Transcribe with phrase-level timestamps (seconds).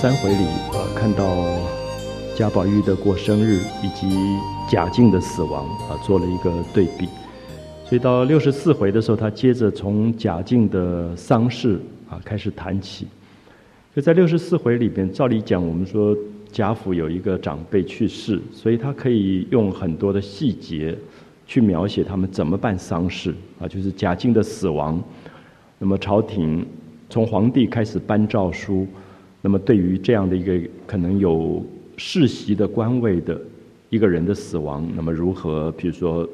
[0.06, 1.44] 《》三回里，呃，看到
[2.34, 4.08] 贾宝玉的过生日以及
[4.66, 7.06] 贾静的死亡，啊，做了一个对比。
[7.84, 13.06] 所以到六十四回的时候，他接着从贾静的丧事啊开始谈起。
[13.94, 16.16] 就在六十四回里边，照理讲，我们说
[16.50, 20.96] 贾府有一个长辈去世，所以他可以用很多的细节
[21.46, 24.98] 去描写他们怎么办丧事啊，就是贾静的死亡，
[25.78, 26.66] 那么朝廷。
[27.10, 28.86] 从皇帝开始颁诏书，
[29.42, 31.64] 那么对于这样的一个可能有
[31.96, 33.40] 世袭的官位的
[33.88, 36.28] 一个人的死亡，那么如何，比如说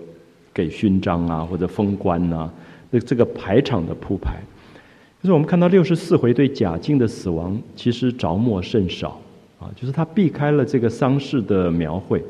[0.52, 2.50] 给勋章啊，或者封官呐，
[2.90, 4.40] 那这个排场的铺排，
[5.22, 9.20] 就是我们看到六十四回对贾静的死亡其实着墨甚少
[9.58, 12.22] 啊，就是他避开了这个丧事的描绘，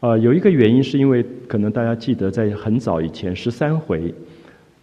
[0.00, 4.14] 啊，有一个原因是因为可能大家记得在很早以前十三回。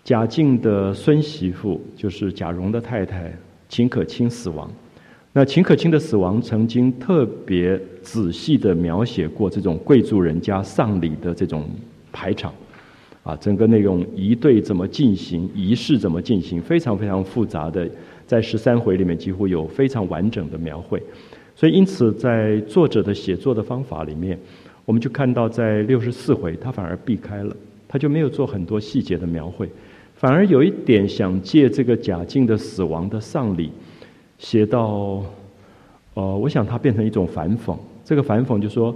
[0.03, 3.31] 贾静的孙媳妇就是贾蓉的太太
[3.69, 4.67] 秦可卿死亡。
[5.33, 11.69] 那秦可卿的死亡曾经特别仔细的描写过这种贵族人家丧礼的这种
[12.11, 12.53] 排场，
[13.23, 17.89] 啊，整个那种仪队怎么进行，仪式怎么进行，非常非常复杂的，
[18.27, 21.01] 在十三回里面几乎有非常完整的描绘。
[21.55, 24.37] 所以因此在作者的写作的方法里面，
[24.83, 27.55] 我们就看到在六十四回他反而避开了，
[27.87, 29.69] 他就没有做很多细节的描绘。
[30.13, 33.71] 反而有一点想借这个贾静的死亡的丧礼，
[34.41, 35.23] 写到，
[36.15, 37.77] 呃，我想它变成一种反讽。
[38.03, 38.93] 这个反讽就说，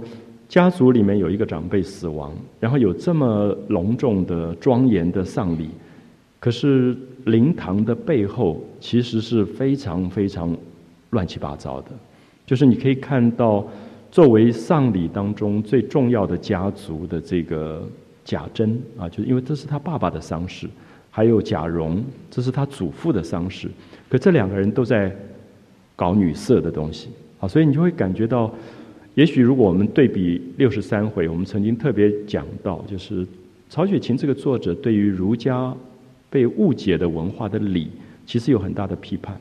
[0.48, 5.70] 家族里面有一个长辈死亡，然后有这么隆重的、庄严的丧礼，
[6.40, 6.96] 可是
[7.26, 10.54] 灵堂的背后其实是非常非常
[11.10, 11.92] 乱七八糟的。
[12.44, 13.64] 就是你可以看到，
[14.10, 17.88] 作为丧礼当中最重要的家族的这个
[18.24, 20.68] 贾珍啊，就是因为这是他爸爸的丧事。
[21.08, 23.70] 还有贾蓉，这是他祖父的丧事，
[24.10, 25.10] 可这两个人都在
[25.96, 27.08] 搞女色的东西
[27.40, 28.54] 啊，所以你就会感觉到，
[29.14, 33.26] 也许如果我们对比六十三回，我们曾经特别讲到，就是
[33.68, 35.74] 曹雪芹这个作者对于儒家
[36.28, 37.88] 被误解的文化的礼，
[38.26, 39.34] 其实有很大的批判。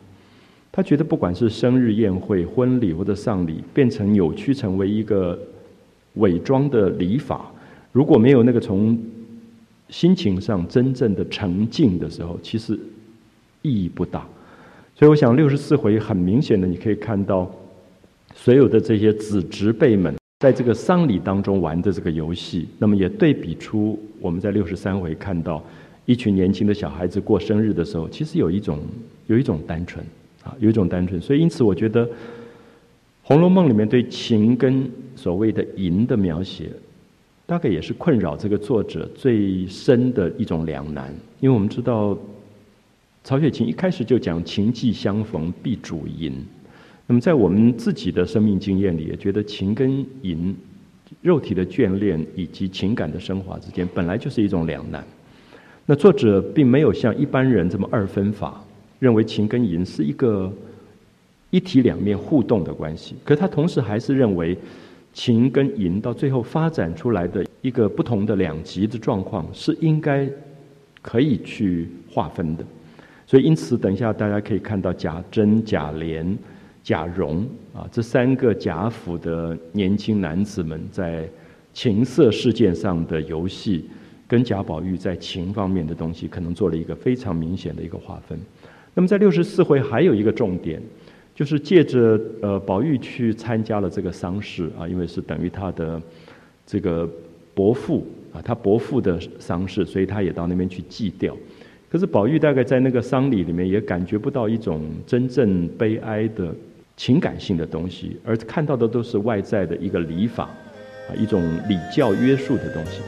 [0.72, 5.38] 他觉得不管是生日宴会、婚礼或者丧礼，变成扭曲成为一个
[6.16, 7.52] 伪装的礼法，
[7.92, 8.98] 如果没有那个从
[9.90, 12.80] 心情上真正的沉静的时候，其实
[13.62, 14.28] 意义不大。
[14.98, 17.54] 所以我想六十四回很明显的，你可以看到
[18.34, 25.62] 所有的这些子侄辈们在这个丧礼当中玩的这个游戏，那么也对比出我们在六十三回看到
[26.06, 28.80] 一群年轻的小孩子过生日的时候，其实有一种
[29.28, 30.04] 有一种单纯
[30.44, 31.20] 啊，有一种单纯。
[31.20, 32.08] 所以因此，我觉得
[33.22, 36.70] 《红楼梦》里面对情跟所谓的淫的描写。
[37.48, 42.18] 大概也是困扰这个作者最深的一种两难，因为我们知道，
[43.26, 46.32] 曹雪芹一开始就讲情既相逢必主淫，
[47.08, 50.56] 那么在我们自己的生命经验里，也觉得情跟淫、
[51.24, 55.04] 肉体的眷恋以及情感的升华之间，本来就是一种两难。
[55.88, 58.64] 那作者并没有像一般人这么二分法，
[59.00, 60.54] 认为情跟淫是一个
[61.50, 64.56] 一体两面互动的关系，可他同时还是认为。
[65.14, 70.30] 情跟淫到最后发展出来的一个不同的两极的状况，是应该
[71.02, 72.66] 可以去划分的。
[73.26, 76.36] 所以，因此，等一下大家可以看到贾珍、贾琏、
[76.84, 81.28] 贾蓉啊这三个贾府的年轻男子们在
[81.74, 83.90] 情色事件上的游戏，
[84.28, 88.40] 跟贾宝玉在情方面的东西，可能做了一个非常明显的一个划分。
[88.94, 90.82] 那么，在六十四回还有一个重点。
[91.36, 96.02] 就是借着呃宝玉去参加了这个丧事啊，因为是等于他的
[96.66, 97.06] 这个
[97.54, 101.36] 伯父啊，他伯父的丧事，所以他也到那边去祭吊。
[101.96, 106.54] 可是宝玉大概在那个丧礼里面也感觉不到一种真正悲哀的
[106.98, 113.00] 情感性的东西，而看到的都是外在的一个礼法啊，一种礼教约束的东西，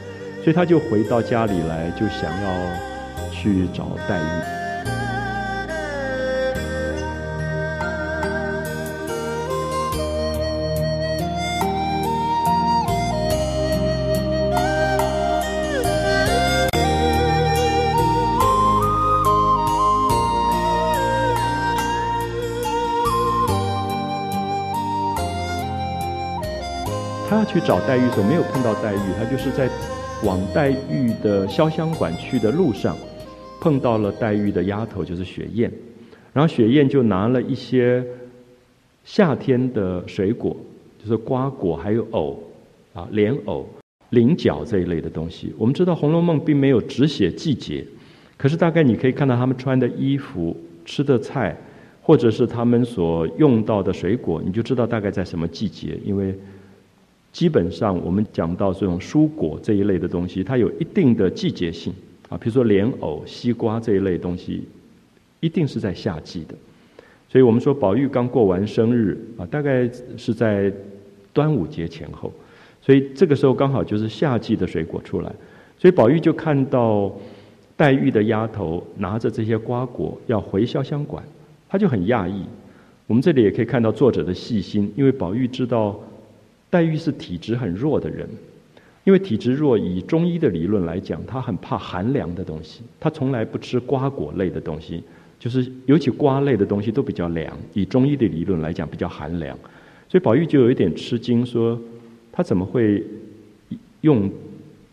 [0.42, 4.57] 所以他就回到家里来，就想要去找黛玉。
[27.68, 29.68] 找黛玉的时候没有碰到黛玉，他就是在
[30.24, 32.96] 往黛玉的潇湘馆去的路上，
[33.60, 35.70] 碰到了黛玉的丫头，就是雪雁。
[36.32, 38.02] 然后雪雁就拿了一些
[39.04, 40.56] 夏天的水果，
[40.98, 42.42] 就是瓜果，还有藕
[42.94, 43.68] 啊，莲藕、
[44.08, 45.52] 菱角这一类的东西。
[45.58, 47.84] 我们知道《红楼梦》并没有只写季节，
[48.38, 50.56] 可是大概你可以看到他们穿的衣服、
[50.86, 51.54] 吃的菜，
[52.00, 56.34] 或者是他们所用到的水果，你就知道大概在什么季节，因为
[57.32, 61.92] 基本上我们讲到这种蔬果这一类的东西，它有一定的季节性
[62.28, 64.64] 啊，比如说莲藕、西瓜这一类东西，
[65.40, 66.54] 一定是在夏季的。
[67.28, 70.72] 所以我们说宝玉刚过完生日啊，大概是在
[71.32, 72.32] 端午节前后，
[72.80, 75.30] 所以这个时候刚好就是夏季的水果出来，
[75.78, 77.14] 所以宝玉就看到
[77.76, 81.22] 黛玉的丫头拿着这些瓜果要回潇湘馆。
[81.68, 82.42] 他就很讶异，
[83.06, 86.00] 我们这里也可以看到作者的细心，因为宝玉知道
[86.70, 88.28] 黛玉是体质很弱的人，
[89.04, 95.02] 因为体质弱，以中医的理论来讲，她很怕寒凉的东西，她从来不吃瓜果类的东西，
[95.38, 99.56] 就是尤其瓜类的东西都比较凉，以中医的理论来讲比较寒凉，
[100.08, 101.80] 所以宝玉就有一点吃惊，说
[102.30, 103.04] 他怎么会
[104.02, 104.30] 用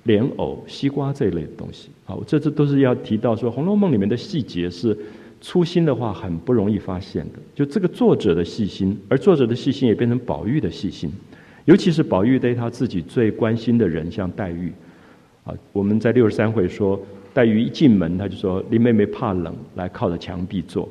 [0.04, 1.90] 莲藕、西瓜这一类的东西？
[2.06, 4.98] 好，这这都是要提到说《红楼梦》里面的细节是。
[5.42, 11.12] 粗心的话很不容易发现的，就这个作者的细心，而作者的细心也变成宝玉的细心，
[11.66, 14.72] 尤其是宝玉对他自己最关心的人，像黛玉，
[15.44, 17.00] 啊，我们在六十三回说，
[17.34, 20.88] 黛玉一进门他就说林妹妹怕冷，来靠着墙壁坐，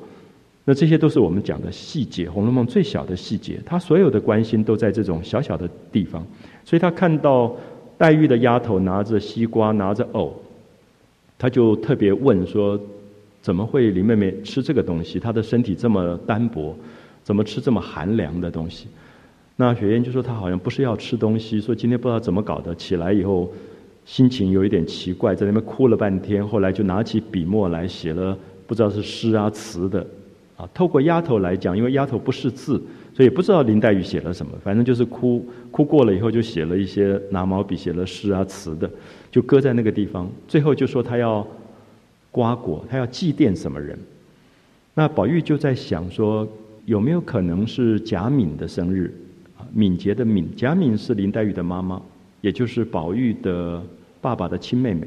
[0.64, 6.26] 那这些都是我们讲的细节，《红楼梦》最小的细节，他所有的关心都在这种小小的地方，
[6.64, 7.56] 所以他看到
[7.96, 10.34] 黛玉的丫头拿着西瓜，拿着藕，
[11.38, 12.78] 他就特别问说。
[13.44, 15.20] 怎么会林妹妹吃这个东西？
[15.20, 16.74] 她的身体这么单薄，
[17.22, 18.88] 怎么吃这么寒凉的东西？
[19.56, 23.52] 那雪雁就说她好像不是要吃东西，说今天不知道怎么搞的，起来以后
[24.04, 28.36] 心情有一点奇怪，在那边哭了半天，后来就拿起笔墨来写了，
[28.66, 30.06] 不知道是诗啊词的，
[30.56, 32.82] 啊，透过丫头来讲，因为丫头不识字，
[33.14, 38.90] 所以不知道林黛玉写了什么，反正就是哭，哭过了以后就写了一些拿毛笔写了诗啊词的，
[39.30, 41.46] 就搁在那个地方，最后就说她要。
[42.34, 43.96] 瓜果，她要祭奠什么人？
[44.92, 46.44] 那宝玉就在想说，
[46.84, 49.14] 有没有可能是贾敏的生日？
[49.74, 52.00] 敏捷的敏，贾敏是林黛玉的妈妈，
[52.40, 53.82] 也就是宝玉的
[54.20, 55.06] 爸爸的亲妹妹。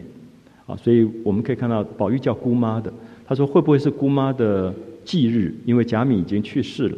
[0.65, 2.93] 啊，所以我们可以看到宝玉叫姑妈的。
[3.25, 4.73] 他说会不会是姑妈的
[5.05, 5.53] 忌日？
[5.65, 6.97] 因为贾敏已经去世了，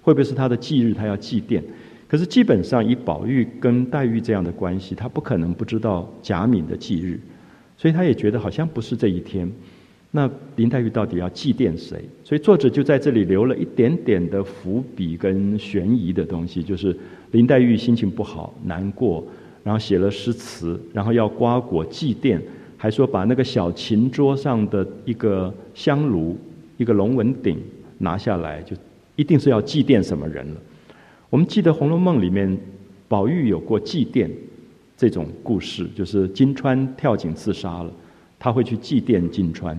[0.00, 0.94] 会不会是他的忌日？
[0.94, 1.62] 他要祭奠。
[2.08, 7.20] 可是基本上以宝玉跟黛玉这样的关系，他不可能不知道贾敏的忌日。
[7.76, 9.50] 所以他也觉得好像不是这一天，
[10.10, 12.02] 那林黛玉到底要祭奠谁？
[12.24, 16.96] 所以作者就在这里留了一点点的伏笔跟悬疑的东西，就是
[17.32, 19.24] 林黛玉心情不好、难过，
[19.62, 22.40] 然后写了诗词，然后要瓜果祭奠，
[22.76, 26.36] 还说把那个小琴桌上的一个香炉、
[26.76, 27.58] 一个龙纹鼎
[27.98, 28.76] 拿下来，就
[29.16, 30.60] 一定是要祭奠什么人了。
[31.28, 32.58] 我们记得《红楼梦》里面，
[33.06, 34.28] 宝玉有过祭奠。
[34.96, 37.90] 这种故事就是金钏跳井自杀了，
[38.38, 39.74] 他会去祭奠金钏，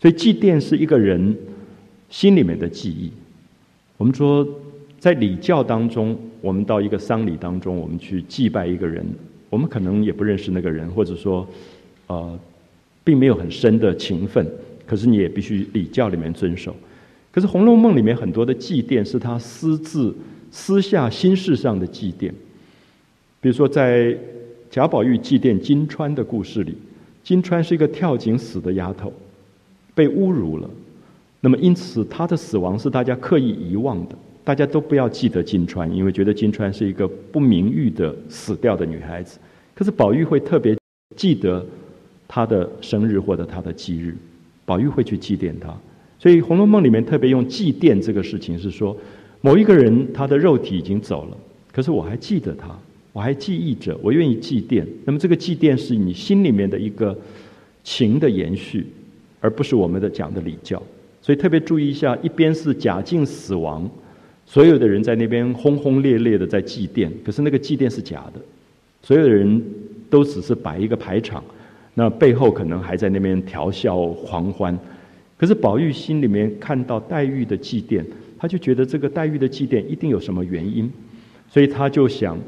[0.00, 1.36] 所以祭奠是一个人
[2.08, 3.12] 心里面的记忆。
[3.98, 4.48] 我们说，
[4.98, 9.04] 在礼教当中，我们到一个丧礼当中，我们去祭拜一个人，
[9.50, 11.46] 我们可能也不认识那个人，或者说，
[12.06, 12.38] 呃，
[13.04, 14.46] 并没有很深的情分，
[14.86, 16.74] 可是你也必须礼教里面遵守。
[17.30, 20.14] 可是《红楼梦》里面很多的祭奠是他私自、
[20.50, 22.30] 私下、心事上的祭奠，
[23.40, 24.16] 比如说在。
[24.68, 26.76] 贾宝玉祭奠金钏的故事里，
[27.22, 29.10] 金钏是一个跳井死的丫头，
[29.94, 30.68] 被侮辱了。
[31.40, 39.40] 那么因此她的死亡是大家刻意遗忘的，大家都不要记得金钏，因为觉得金钏是一个不名誉的死掉的女孩子。
[39.74, 40.78] 可是宝玉会特别
[41.16, 41.66] 记得
[42.28, 44.14] 她的生日或者她的忌日，
[44.64, 45.76] 宝玉会去祭奠她。
[46.20, 48.96] 所以《红楼梦》里面特别用祭奠这个事情，是说
[49.40, 51.36] 某一个人他的肉体已经走了，
[51.72, 52.68] 可是我还记得他。
[53.12, 54.86] 我还记忆着，我愿意祭奠。
[55.04, 57.18] 那么这个祭奠是你心里面的一个
[57.82, 58.86] 情的延续，
[59.40, 60.80] 而不是我们的讲的礼教。
[61.20, 63.90] 所以特别注意一下，一边是贾静死亡，
[64.46, 68.40] 所有的人在那边轰轰烈烈的在祭奠，可是那个祭奠是假的，
[69.02, 69.62] 所有的人
[70.08, 71.44] 都只是摆一个排场，
[71.94, 74.78] 那背后可能还在那边调笑狂欢。
[75.36, 78.02] 可是宝玉心里面看到黛玉的祭奠，
[78.38, 80.90] 他就觉得这个黛玉的祭奠一定有什么原因，
[81.50, 82.38] 所以他就想。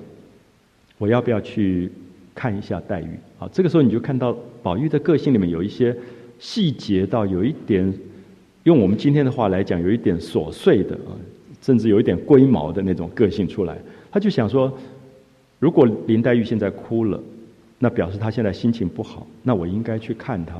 [1.00, 1.88] 我要不要去
[2.34, 3.10] 看一下黛玉？
[3.38, 5.96] 啊，这个时候你就看到宝玉的个性里面有一些
[6.40, 7.94] 细节，到有一点
[8.64, 11.14] 用我们今天的话来讲，有一点琐碎的啊，
[11.68, 13.76] 甚至有一点龟毛的那种个性出来。
[14.10, 14.72] 他就想说，
[15.58, 17.22] 如果林黛玉现在哭了，
[17.78, 20.54] 那表示她现在心情不好，那我应该去看她。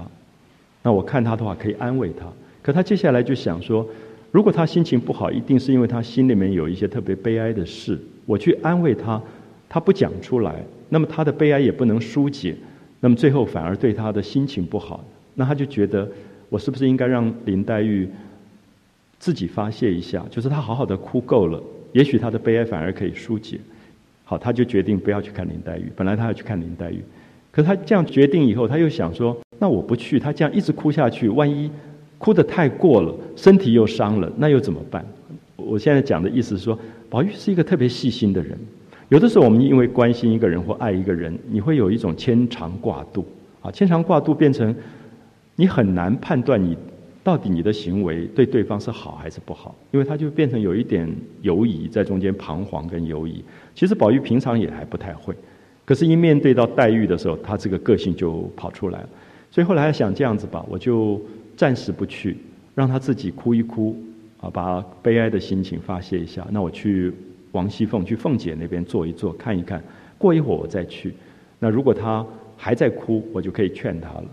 [0.83, 2.27] 那我看她的话，可以安慰她。
[2.61, 3.88] 可他接下来就想说，
[4.31, 9.19] 如果她心情不好，一定是因为她心里面有一些特别悲哀的事，我去安慰她。
[9.67, 12.55] 她不讲出来，那么她的悲哀也不能疏解，
[13.00, 15.03] 那么最后反而对她的心情不好。
[15.35, 16.07] 那他就觉得，
[16.50, 18.07] 我是不是应该让林黛玉
[19.18, 23.58] 自己发泄一下，就是他好好的哭够了，也许他的悲哀反而可以疏解。
[24.25, 25.90] 好，他就决定不要去看林黛玉。
[25.96, 27.02] 本来他要去看林黛玉，
[27.50, 31.70] 可他这样决定以后，他又想说：那我不去，他这样一直哭下去，万一
[32.18, 35.04] 哭得太过了，身体又伤了，那又怎么办？
[35.56, 38.56] 我现在讲的意思是说，宝玉是一个特别细心的人。
[39.08, 43.25] 有的时候，我们因为关心一个人或爱一个人，你会有一种牵肠挂肚
[43.62, 44.76] 啊，牵肠挂肚变成
[45.56, 46.76] 你很难判断你。
[47.28, 49.75] 到底你的行为对对方是好还是不好？
[49.90, 51.06] 因为他就变成有一点
[51.42, 53.44] 犹疑在中间，彷徨跟犹疑。
[53.75, 55.35] 其实宝玉平常也还不太会，
[55.85, 59.08] 可是，一面对到黛玉的时候，他这个个性就跑出来了。
[59.50, 61.20] 所以后来想这样子吧，我就
[61.54, 62.38] 暂时不去，
[62.75, 63.94] 让他自己哭一哭
[64.40, 66.47] 啊，把悲哀的心情发泄一下。
[66.50, 67.12] 那我去
[67.52, 69.85] 王熙凤、去凤姐那边坐一坐，看一看。
[70.16, 71.12] 过一会儿我再去。
[71.58, 72.25] 那如果他
[72.56, 74.25] 还在哭，我就可以劝他了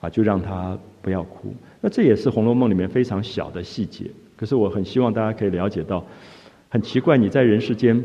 [0.00, 1.54] 啊，就让他不要哭。
[1.84, 6.06] 那这也是《红楼梦》里面非常小的细节，可是我很希望大家可以了解到，
[6.68, 8.00] 很奇怪，你在人世间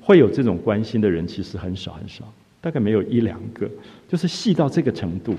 [0.00, 2.24] 会有这种关心的人，其实很少很少，
[2.62, 3.68] 大概没有一两个，
[4.08, 5.34] 就是细到这个程度，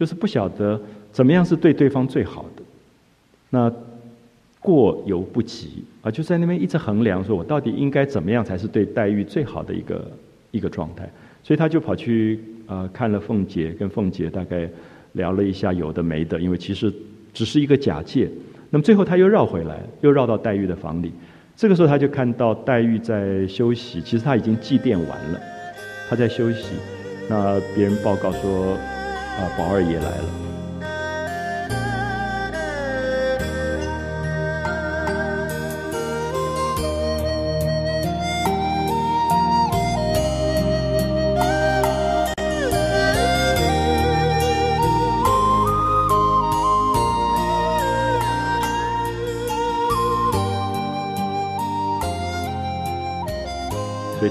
[0.00, 0.80] 就是不晓得
[1.12, 2.62] 怎么样是对对方最好的，
[3.50, 3.72] 那
[4.58, 10.10] 过犹不及啊，就在那边一直衡量，说我到底应该怎么样才是对黛玉最好的一个
[10.50, 11.08] 一个状态，
[11.44, 14.68] 所以他就跑去呃看了凤姐，跟凤姐大概
[15.12, 16.92] 聊了一下有的没的，因为其实。
[17.38, 18.28] 只是一个假借，
[18.68, 21.12] 那么最后他又绕回来，又绕到黛玉的房里。
[21.54, 25.40] 这个时候他就看到黛玉在休息，其实他已经祭奠完了，
[26.10, 26.74] 他在休息。
[27.28, 30.47] 那别人报告说，啊，宝二爷来了。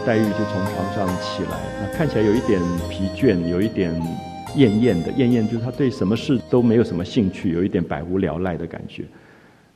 [0.08, 3.94] 黛玉就从床上起来，那看起来有一点疲倦，有一点
[4.56, 5.12] 厌厌的。
[5.18, 9.04] 厌厌就是她对什么事都没有什么兴趣，有一点百无聊赖的感觉。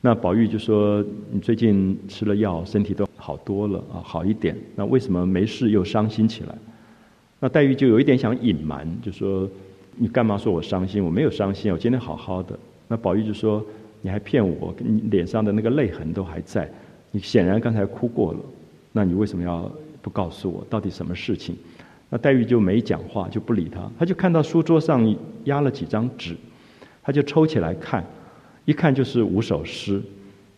[0.00, 4.56] 那宝玉就说：“你最近吃了药，身体都好多了啊，好一点。
[4.74, 6.54] 那为什么没事又伤心起来？”
[7.38, 9.46] 那黛玉就有一点想隐瞒，就说
[9.96, 11.04] ：“你干嘛说我伤心？
[11.04, 12.58] 我没有伤心，我今天好好的。”
[12.88, 13.62] 那宝玉就说
[14.00, 16.66] ：“你还骗我，你脸上的那个泪痕都还在，
[17.10, 18.38] 你显然刚才哭过了，
[18.92, 19.70] 那你为什么要？”
[20.02, 21.56] 不告诉我到底什么事情，
[22.10, 23.80] 那黛玉就没讲话，就不理他。
[23.98, 26.36] 他就看到书桌上压了几张纸，
[27.02, 28.04] 他就抽起来看，
[28.64, 30.02] 一看就是五首诗，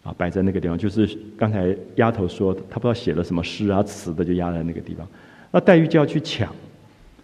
[0.02, 0.76] 啊，摆在那个地方。
[0.78, 5.06] 就是刚才丫头说，他不知道写了什么诗啊词的，就压在那个地方。
[5.52, 6.50] 那黛玉就要去抢，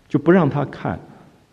[0.06, 1.00] 就不让他看，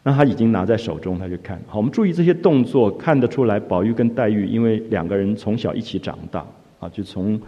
[0.04, 1.58] 那他已经拿在手中，他就看。
[1.66, 6.46] 好，我们注意这些动作，看得出来，宝玉跟黛玉因为两个人从小一起长大，
[6.80, 7.40] 啊，就从。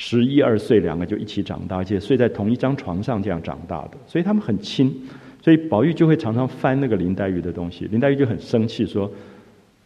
[0.00, 4.94] 十一二岁，两个就一起长大，而且睡在同一张床上这样长大的，所以他们很亲。
[5.42, 9.10] 所以宝玉就会常常翻那个林黛玉的东西，林黛玉就很生气，说：“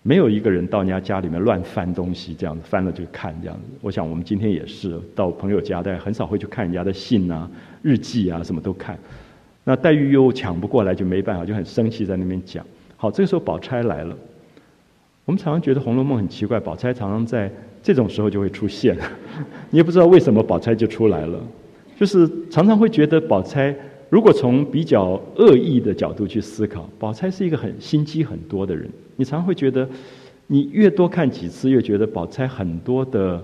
[0.02, 7.50] 没有一个人到人家家里面乱翻东西，这样子翻了就看这样子。”我想我们今天也是到朋友家，但很少会去看人家的信啊、
[7.81, 8.99] 日记啊，什么都看。
[9.64, 12.66] 那黛玉又抢不过来，就没办法，就很生气在那边讲。
[12.97, 14.14] 好，这个时候宝钗来了。
[15.25, 17.50] 我们常常觉得《红楼梦》很奇怪，宝钗常常在。
[17.82, 18.96] 这种时候就会出现，
[19.70, 21.38] 你也不知道为什么宝钗就出来了，
[21.98, 23.74] 就是常常会觉得宝钗
[24.08, 28.88] 如果从比较恶意的角度去思考，宝钗是一个很心机很多的人。
[29.16, 29.88] 你常会觉得，
[30.46, 33.42] 你越多看几次，越觉得宝钗很多的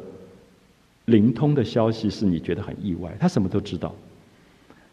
[1.07, 3.95] 灵通的消息是你觉得很意外，她什么都知道。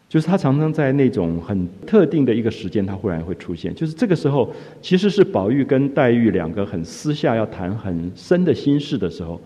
[0.08, 3.74] 就是他常常在那种很特定的一个时间，他忽然会出现。
[3.74, 9.40] 就是这个时候，其实是宝玉跟黛玉两个很私下要谈很深的心事的时候，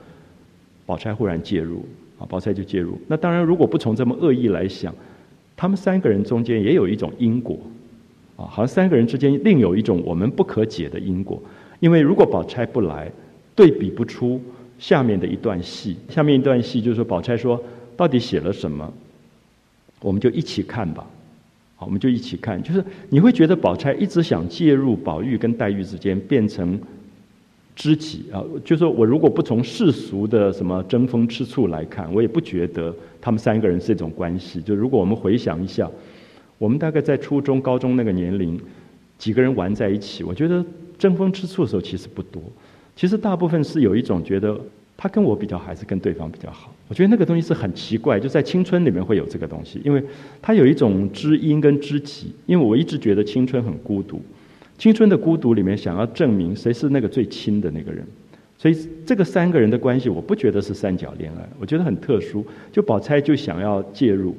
[0.85, 1.85] 宝钗忽然介入，
[2.19, 3.01] 啊，宝钗就介入。
[3.09, 4.95] 那当然，如果不从这么恶意来想，
[5.57, 7.59] 他们三个人中间也有一种因果，
[8.37, 11.43] 啊，好像三个人之间另有一种我们不可解的因果。
[11.81, 13.11] 因为如果宝钗不来，
[13.55, 14.39] 对比不出
[14.79, 15.97] 下面的一段戏。
[16.11, 17.59] 下面一段戏就是说，宝钗说
[17.97, 18.93] 到底写了什么？
[20.01, 21.07] 我们就一起看吧，
[21.77, 22.63] 好，我们就一起看。
[22.63, 26.81] 就是你会觉得宝钗一直想介入宝玉跟黛玉之间，变成
[27.77, 28.43] 知己啊。
[28.65, 34.63] 就说我如果不从世俗的什么争风吃醋来看，我也不觉得他们三个人是一种关系。
[34.63, 35.91] 就如果我们回想一下，
[36.57, 38.59] 我们大概在初中、高中那个年龄，
[39.19, 40.65] 几个人玩在一起，我觉得
[40.99, 42.43] 争风吃醋的时候其实不多。
[42.97, 44.59] 其实大部分是有一种觉得。
[45.03, 46.71] 他跟我比较还是跟对方比较好？
[46.87, 50.05] 我觉得那个东西是很奇怪，就在青春里面会有这个东西，因为
[50.43, 52.35] 他有一种知音跟知己。
[52.45, 54.21] 因为我一直觉得青春很孤独，
[54.77, 58.07] 青春的孤独里面想要证明谁是那个最亲的那个人，
[58.59, 58.77] 所以
[59.07, 62.45] 这个三个人的关系，我不觉得是三角恋爱，我觉得很特殊。
[62.71, 64.37] 就宝钗就想要介入，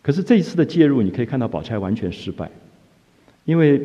[0.00, 2.50] 可是这一次的介入，你可以看到宝钗完全失败，
[3.44, 3.82] 因为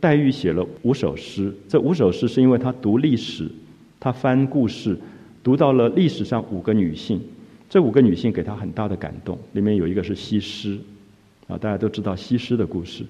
[0.00, 3.46] 黛玉写了五首诗，这五首诗是因为她读历史，
[4.00, 4.96] 她翻故事，
[5.46, 7.20] 读到了历史上五个女性，
[7.70, 9.38] 这五个女性给她很大的感动。
[9.52, 10.76] 里面有一个是西施，
[11.46, 13.04] 啊，大家都知道西施的故事，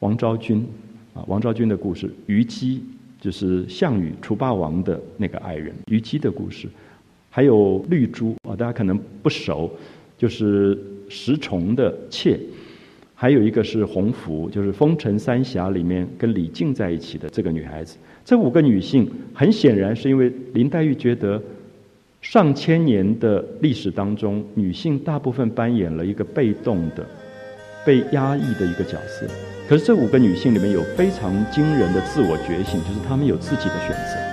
[0.00, 0.62] 王昭君，
[1.14, 2.82] 啊，王昭君的故事，虞姬。
[3.18, 6.68] 就是项羽除霸王的那个爱人虞姬的故事，
[7.30, 9.68] 还有绿珠啊，大家可能不熟，
[10.18, 10.78] 就是
[11.08, 12.38] 石崇的妾，
[13.14, 17.96] 还有一个是红拂，就是《风尘三侠》里面跟李靖在一起的这个女孩子。
[18.26, 21.42] 这五个女性，很显然是因为林黛玉觉得
[22.20, 27.06] 上千年的历史当中，女性大部分扮演了一个被动的、
[27.86, 29.26] 被压抑的一个角色。
[29.68, 34.27] 可是这五个女性里面有非常惊人的自我觉醒，就是她们有自己的选择。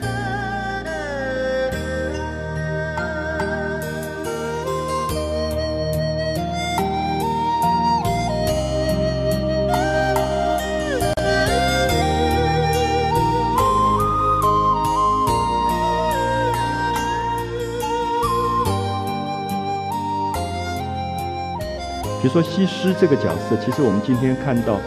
[22.26, 24.82] 比如说西施这个角色，其实我们今天看到。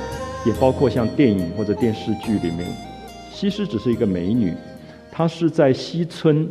[0.45, 2.67] 也包括像电影或者电视剧里面，
[3.31, 4.53] 西施只是一个美女，
[5.13, 6.49] 她是在西村，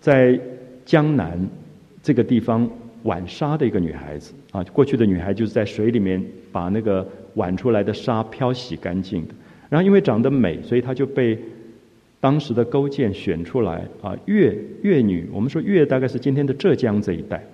[0.00, 0.36] 在
[0.84, 1.38] 江南
[2.02, 2.68] 这个地方
[3.04, 4.64] 浣纱的一个女孩子啊。
[4.72, 9.34] 过去的女孩就是在水里面把那个浣出来的纱漂洗干净的。
[9.68, 11.38] 然后因为长得美，所以她就被
[12.18, 14.16] 当时的勾践选出来啊。
[14.26, 17.44] 越越女，我们说越大概是今天的浙江这一带。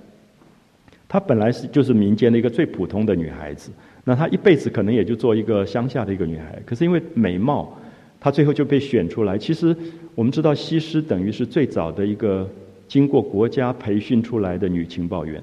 [1.14, 3.70] 她本来是就是民间的一个最普通的女孩子。
[4.02, 7.72] 那她一辈子可能也就做一个乡下的一个女孩，可是因为美貌，
[8.18, 9.38] 她最后就被选出来。
[9.38, 9.76] 其实
[10.16, 12.50] 我们知道，西施等于是最早的一个
[12.88, 15.40] 经过国家培训出来的女情报员。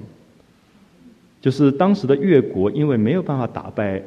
[1.40, 4.02] 就是当时的越国因为没有办法打败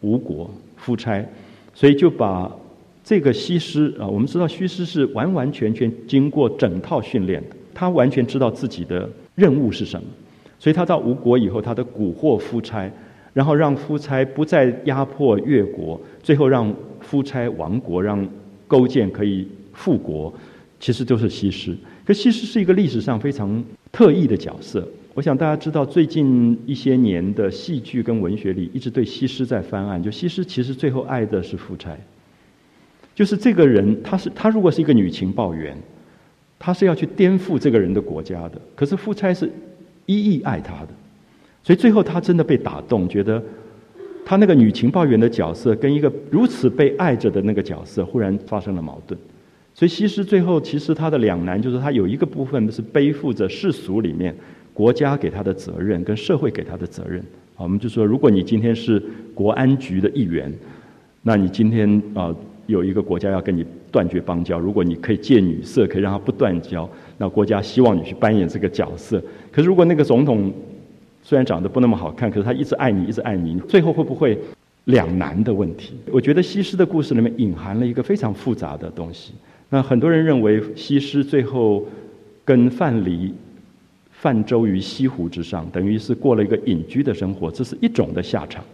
[0.00, 1.22] 吴国夫差，
[1.74, 2.50] 所以就把
[3.04, 10.08] 这个西施啊，我们知道西施是完完全全经过整套训练的，她完全知道自己的任务是什么，
[10.60, 12.88] 所以他到吴国以后，他的蛊惑夫差。
[13.32, 18.28] 然后让夫差不再压迫越国，最后让夫差亡国，让
[18.66, 20.34] 勾践可以复国，
[20.80, 21.76] 其实都是西施。
[22.04, 24.86] 可西施是一个历史上非常特异的角色。
[25.14, 30.02] 我想大家知道，最近一些年的戏剧跟文学里一直对西施在翻案。
[30.02, 31.96] 就西施其实最后爱的是夫差，
[33.14, 35.76] 就是这个人，他是他如果是一个女情报员，
[36.58, 38.60] 他是要去颠覆这个人的国家的。
[38.74, 39.48] 可是夫差是
[40.16, 40.88] 一意爱他的。
[41.62, 43.42] 所以最后，他真的被打动，觉得
[44.24, 49.18] 他那个女情报员的角色跟一个如此被爱着的那个角色忽然发生了矛盾。
[49.74, 54.34] 所以西施最后其实他的两难，就是他有一个部分是背负着世俗里面
[54.74, 57.22] 国家给他的责任跟社会给他的责任。
[57.56, 59.00] 我们就说，如果你今天是
[59.34, 60.52] 国安局的一员，
[61.22, 62.34] 那你今天啊
[62.66, 66.88] 有一个国家要跟你断绝邦交，如果你可以借女色可以让他不断交，
[67.20, 69.22] 那国家希望你去扮演这个角色。
[69.52, 70.50] 可是如果那个总统，
[71.22, 74.38] 虽然长得不那么好看，可是他一直爱你，一直爱你，最后会不会
[74.84, 75.92] 两难的问题？
[76.10, 79.34] 我觉得西施的故事里面隐含了一个非常复杂的东西。
[79.68, 81.86] 那很多人认为西施最后
[82.42, 83.30] 跟范蠡
[84.12, 88.64] 泛舟于西湖之上，等于是过了一个隐居的生活，这是一种的下场。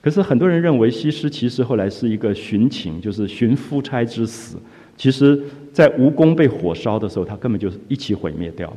[0.00, 4.56] 可是很多人认为西施其实后来是一个寻情，就是寻夫差之死。
[4.96, 5.38] 其实，
[5.76, 8.76] 在蜈蚣被火烧的时候，她根本就是一起毁灭掉了。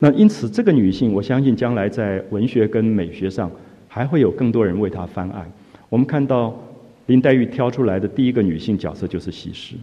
[0.00, 3.48] 那因此，这个女性，我相信将来在文学跟美学上，
[3.86, 5.48] 还会有更多人为她翻案。
[5.88, 6.60] 我们看到
[7.06, 9.76] 林黛玉挑出来的第一个女性角色就是西施。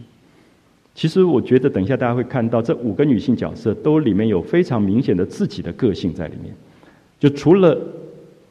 [0.94, 6.54] 其实，我觉得等一下大家会看到，这五个女性角色都里面有非常明显的自己的个性在里面。
[7.18, 7.80] 就除了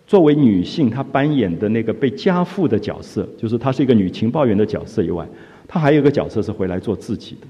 [0.07, 5.23] 作为女性她扮演的那个被加负的角色，就是她是一个女情报员的角色以外，
[5.67, 7.47] 她还有一个角色是回来做自己的。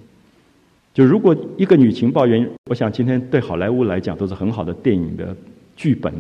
[0.94, 5.34] 就如果一个女情报员，我想今天对好莱坞来讲都是很好的电影的
[5.76, 6.14] 剧本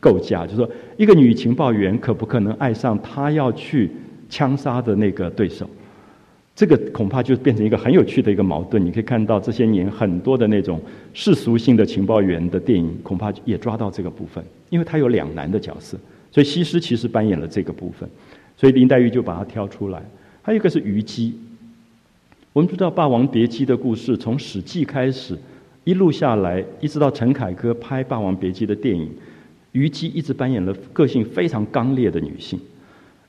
[0.00, 3.90] 构架，就是说一个女情报员可不可能爱上她要去
[4.30, 5.68] 枪杀的那个对手？
[6.54, 8.82] 这个恐怕就变成一个很有趣的一个矛盾。
[8.82, 10.80] 你可以看到这些年很多的那种
[11.12, 15.98] 世俗性的情报员的电影，恐怕也抓到这个部分，因为她有两难的角色。
[16.32, 18.08] 所以西施其实扮演了这个部分，
[18.56, 20.02] 所以林黛玉就把她挑出来。
[20.40, 21.38] 还有一个是虞姬。
[22.56, 25.38] 我们知道《霸王别姬》的故事，从《史记》开始，
[25.84, 29.10] 一路下来，一直到陈凯歌拍《霸王别姬》的电影，
[29.72, 32.58] 虞姬一直扮演了个性非常刚烈的女性。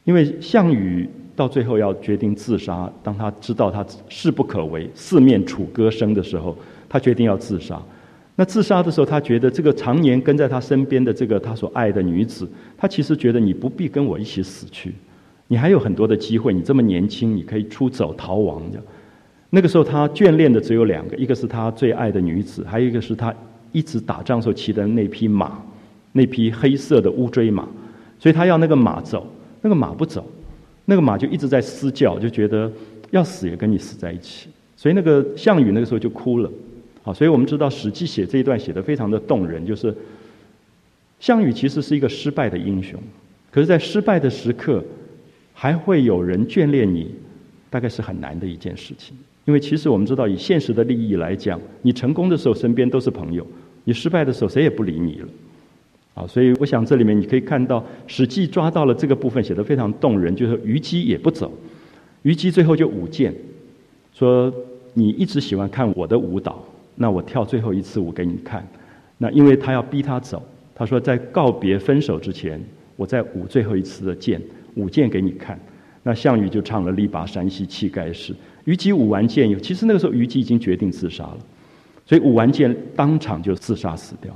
[0.05, 7.77] 因为项羽到最后要决定自杀，当他知道他势不可为，四面楚歌声的时候，他决定要自杀。
[8.37, 14.93] 那自杀的时候，他觉得这个常年跟在他身边的这个他所爱的女子，他其实觉得你不必跟我一起死去，
[15.47, 18.81] 你还有很多的机会，你这么年轻，你可以出走逃亡的。
[19.49, 23.33] 那个时候，他眷恋的只有两个，一个是他最爱的女子，还有一个是他
[23.71, 25.57] 一直打仗时候骑的那匹马，
[26.11, 27.67] 那匹黑色的乌骓马。
[28.19, 29.25] 所以他要那个马走，
[29.61, 30.29] 那个马不走，
[30.85, 32.71] 那个马就一直在嘶叫，就觉得
[33.11, 34.49] 要死也跟你死在一起。
[34.75, 36.51] 所以那个项羽那个时候就哭了。
[37.03, 39.95] 好，所以我们知道《史记》写这一段写的非常的动人，就是
[41.19, 42.99] 项羽其实是一个失败的英雄，
[43.49, 44.83] 可是，在失败的时刻，
[45.53, 47.15] 还会有人眷恋你，
[47.69, 49.15] 大概是很难的一件事情。
[49.47, 53.47] 因为其实我们知道，以现实的利益来讲，你成功的时候身边都是朋友，
[53.85, 55.27] 你失败的时候谁也不理你了。
[56.15, 61.49] 啊，所以我想这里面你可以看到，《史记》抓到了这个部分，写的非常动人，就是虞姬也不走，
[62.23, 63.33] 虞姬最后就舞剑，
[64.13, 64.53] 说
[64.93, 66.61] 你一直喜欢看我的舞蹈。
[66.95, 68.67] 那我跳最后一次舞给你看，
[69.17, 70.43] 那因为他要逼他走，
[70.75, 72.61] 他说在告别分手之前，
[72.97, 74.41] 我再舞最后一次的剑，
[74.75, 75.57] 舞剑给你看。
[76.07, 78.33] 那项羽就唱了“力拔山兮气盖世”。
[78.65, 81.37] 虞姬舞完剑以后，其实那个时候虞姬已经决定自杀了，
[82.05, 84.35] 所以舞完剑当场就自杀死掉。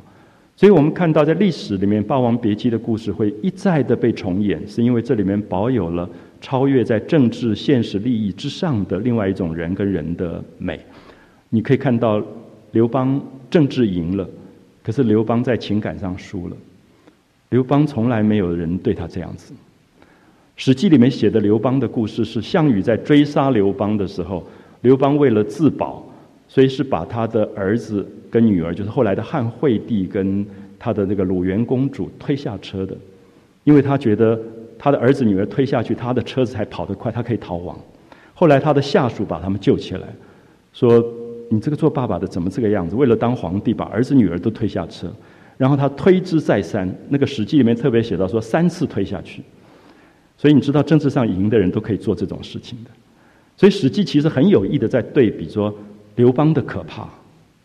[0.56, 6.08] 所以我们看到在历史里面《霸王别姬》的故事会一再的被重演，是因为这里面保有了
[6.40, 10.80] 超越在政治现实利益之上的另外一种人跟人的美。
[11.50, 12.22] 你可以看到。
[12.74, 14.26] 刘邦政治赢了，
[14.82, 16.56] 可是刘邦在情感上输了。
[17.50, 19.54] 刘邦从来没有人对他这样子。
[20.56, 24.46] 《史记》里面写的刘邦的故事是项羽在追杀刘邦的时候，
[24.82, 26.06] 刘邦为了自保，
[26.48, 30.46] 所以是把他的儿子跟女儿，就是后来的汉惠帝跟
[30.78, 32.96] 他的那个鲁元公主推下车的，
[33.64, 34.40] 因为他觉得
[34.78, 37.78] 他的儿子女儿推下去，他的车子才跑得快，他可以逃亡。
[38.34, 40.08] 后来他的下属把他们救起来，
[40.74, 41.04] 说。
[41.54, 42.96] 你这个做爸爸的怎么这个样子？
[42.96, 45.14] 为了当皇帝，把儿子女儿都推下车，
[45.58, 46.90] 然后他推之再三。
[47.10, 49.42] 那个史记里面特别写到说三次推下去。
[50.42, 52.90] 所以你知道政治上赢的人都可以做这种事情的。
[53.56, 55.72] 所以史记其实很有意的在对比说
[56.16, 57.08] 刘邦的可怕，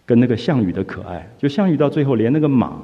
[0.04, 1.26] 跟那个项羽的可爱。
[1.38, 2.76] 就项羽到最后连那个马，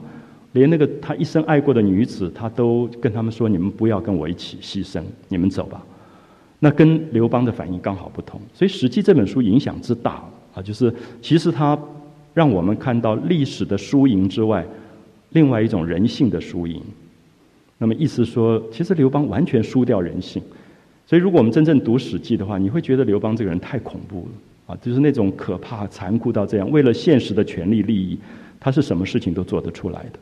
[0.52, 5.84] 连那个他一生爱过的女子，他都跟他们说：“你们不要跟我一起牺牲，你们走吧。”
[6.58, 8.40] 那跟刘邦的反应刚好不同。
[8.54, 10.24] 所以史记这本书影响之大。
[10.54, 11.78] 啊，就是其实它
[12.32, 14.66] 让我们看到历史的输赢之外，
[15.32, 16.80] 另外一种人性的输赢。
[17.82, 20.40] 那么意思说，其实刘邦完全输掉人性。
[21.04, 28.16] 所以如果我们真正读《史记》的话，你会觉得刘邦这个人太恐怖了啊，就是那种可怕、残酷到这样，为了现实的权利利益，
[28.60, 30.18] 他是什么事情都做得出来的。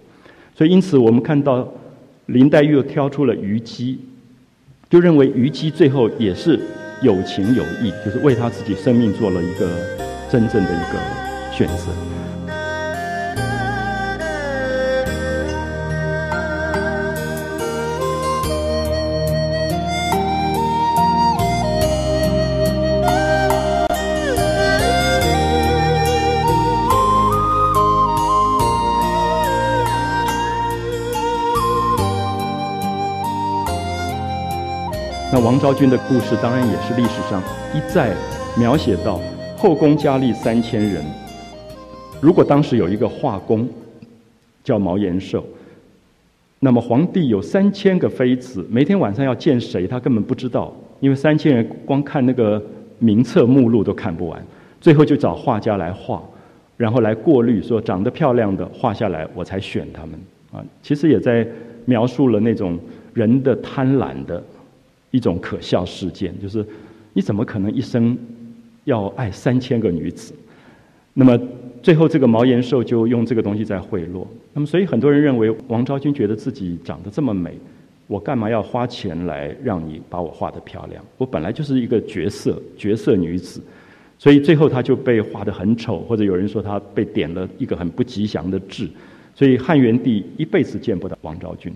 [0.56, 1.68] 所以因此，我们看到
[2.26, 3.98] 林黛玉又挑出了虞姬，
[4.88, 6.58] 就认为虞姬最后也是
[7.02, 10.00] 有情有义，就是为他自己生命做了一个。
[10.30, 12.19] 真正的一个选择。
[35.50, 37.42] 王昭君的故事，当然也是历史上
[37.74, 38.14] 一再
[38.56, 39.20] 描写到。
[39.56, 41.04] 后宫佳丽三千人，
[42.20, 43.68] 如果当时有一个画工
[44.62, 45.44] 叫毛延寿，
[46.60, 52.62] 那么皇帝有三千个妃子，每天晚上要见谁，他根本不知道，因为三千人光看那个
[53.00, 54.40] 名册目录都看不完，
[54.80, 56.22] 最后就找画家来画，
[56.76, 60.14] 然后来过滤，说长得漂亮的画下来，我才选他们
[60.52, 60.62] 啊。
[60.80, 61.44] 其实也在
[61.86, 62.78] 描述了那种
[63.12, 64.40] 人的贪婪的
[65.10, 66.64] 一种可笑事件，就是
[67.12, 68.16] 你怎么可能一生？
[68.84, 70.32] 要爱三千个女子，
[71.12, 71.38] 那么
[71.82, 74.26] 最后这个毛延寿就用这个东西在贿赂。
[74.54, 77.58] 那么所以很多人认为王昭君觉得自己长得这么美，
[78.06, 81.04] 我干嘛要花钱来让你把我画得漂亮？
[81.18, 83.62] 我本来就是一个绝色绝色女子，
[84.18, 88.88] 所以最后她就被画得很丑，或者有人说她被点了一个很不吉祥的痣，
[89.34, 91.70] 所以汉元帝一辈子见不到王昭君。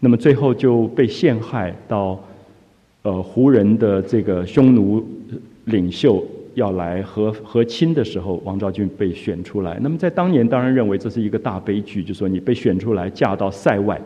[0.00, 2.22] 那么最后就被陷害到
[3.06, 5.06] 呃胡人的这个匈奴。
[5.66, 9.76] 领袖要来和和亲的时候，王昭君被选出来。
[9.82, 14.00] 那么在当年，当然认为这是一个大悲剧，就说你被选出来嫁到塞外，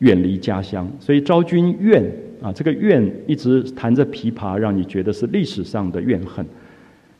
[0.00, 0.86] 远离家乡。
[1.00, 2.04] 所以昭君怨
[2.42, 6.44] 啊，这个怨一直弹着琵琶，让你觉得是历史上的怨恨。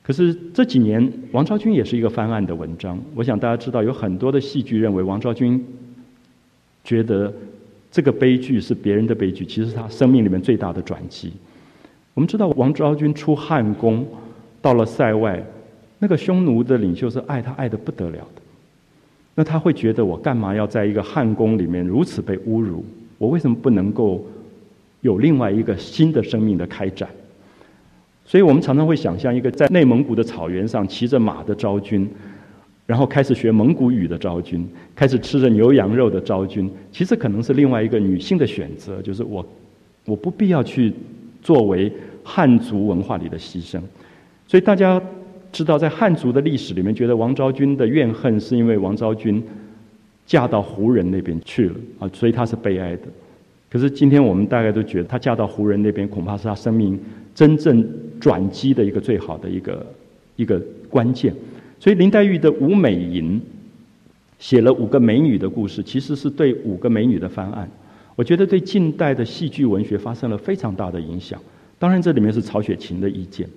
[0.02, 3.00] 可是这几年，王昭君也是一个翻案的文章。
[3.14, 5.64] 我想大家知道，有很多的戏剧认为王昭君
[6.84, 7.32] 觉得
[7.94, 11.32] 这个悲剧是别人的悲剧，其实是他生命里面最大的转机。
[12.12, 14.04] 我们知道王昭君出汉宫，
[14.60, 15.40] 到了塞外，
[16.00, 18.42] 那个匈奴的领袖是爱他爱的不得了的。
[19.36, 22.84] 那他会觉得我干嘛要在一个汉宫里面如此被侮辱？
[23.16, 24.26] 我为什么不能够
[25.02, 27.08] 有另外一个新的生命的开展？
[28.24, 32.10] 所以我们常常会想象一个在内蒙古的草原上骑着马的昭君，
[32.86, 39.44] 然后开始学蒙古语的昭君，开始吃着牛羊肉的昭君，其实可能是另外一个女性的选择，就是我
[40.04, 40.92] 我不必要去
[41.42, 41.92] 作为
[42.22, 43.80] 汉族文化里的牺牲。
[44.46, 45.00] 所以大家
[45.52, 49.42] 知道，在汉族的历史里面，觉得王昭君的怨恨是因为王昭君
[50.26, 53.02] 嫁到胡人那边去了啊，所以她是悲哀的。
[53.70, 56.98] 可是今天我们大概都觉得，她嫁到胡人那边，恐怕是她生命
[57.34, 57.86] 真正。
[58.20, 59.86] 转机的一个最好的一个
[60.36, 61.34] 一个关键，
[61.78, 63.40] 所以林黛玉的《五美吟》
[64.38, 67.70] 写了五个美女的故事，其实是对五个美女的翻案。
[68.16, 71.40] 我觉得对近代的戏剧文学发生了非常大的影响。
[71.78, 73.48] 当然，这里面是曹雪芹的意见。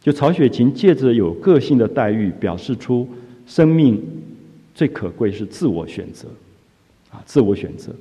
[0.00, 3.08] 就曹雪芹借着有个性的黛玉，表示出
[3.46, 4.00] 生命
[4.74, 6.28] 最可贵是自我选择，
[7.10, 7.92] 啊，自我选择。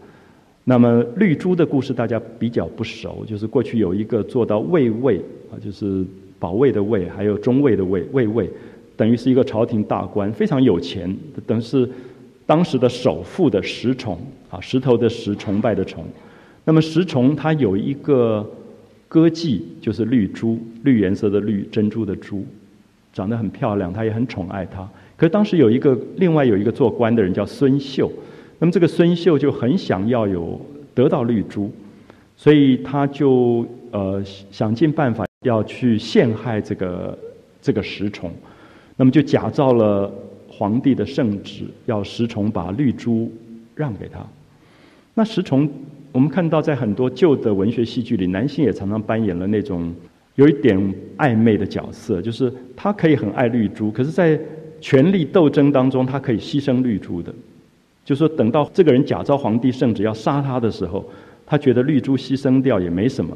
[0.64, 5.18] 那么绿珠的故事大家比较不熟，就是过去有一个做到卫尉
[5.50, 6.06] 啊，就是
[6.38, 8.50] 保卫的卫，还有中尉的尉，卫尉，
[8.98, 11.90] 等于是一个朝廷大官，非常有钱，等于是
[12.46, 16.04] 当时的首富的石崇啊，石头的石，崇拜的崇。
[16.66, 18.46] 那么石崇他有一个
[19.08, 22.44] 歌妓，就是绿珠，绿颜色的绿，珍珠的珠，
[23.14, 24.86] 长得很漂亮，他也很宠爱她。
[25.16, 28.12] 可是当时有一个另外有一个做官的人叫孙秀。
[28.60, 30.60] 那么这个孙秀就很想要有
[30.96, 31.72] 得到绿珠，
[32.36, 37.18] 所以他就呃想尽办法要去陷害这个
[37.62, 38.32] 这个石崇，
[38.98, 40.12] 那么就假造了
[40.50, 43.32] 皇帝的圣旨，要石崇把绿珠
[43.76, 44.20] 让给他。
[45.14, 45.70] 那石崇，
[46.12, 49.94] 我们看到在很多旧的文学戏剧里，男性也常常扮演了那种
[50.36, 50.78] 有一点
[51.18, 54.40] 暧昧的角色，就是他可以很爱绿珠，可是，在
[54.82, 57.34] 权力斗争当中，他可以牺牲绿珠的。
[58.06, 61.04] 就说等到这个人假造皇帝圣旨要杀他的时候，
[61.46, 63.36] 他觉得绿珠牺牲掉也没什么，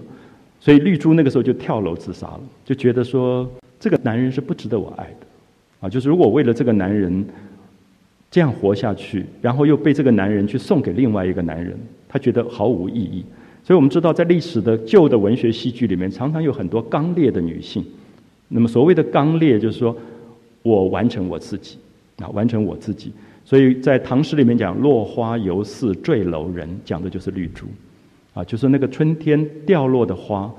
[0.60, 5.28] 所以绿珠那个时候就跳楼自杀了，就觉得说这个男人是不值得我爱的，
[5.82, 7.26] 啊，就是如果为了这个男人
[8.30, 13.26] 这样活下去，然后又被这个男人去送给另外一个男人，他觉得毫无意义。
[13.64, 17.84] 所以我们知道，在历史的旧的文学戏剧里面，常常有很多刚烈的女性。
[18.48, 19.96] 那么所谓的刚烈，就是说
[20.62, 21.78] 我完成我自己，
[22.18, 23.12] 啊，完成我自己。
[23.44, 27.66] 所以在唐诗里面讲“落花犹似坠楼人”，讲的就是绿珠，
[28.34, 30.52] 啊，就是那个春天掉落的花，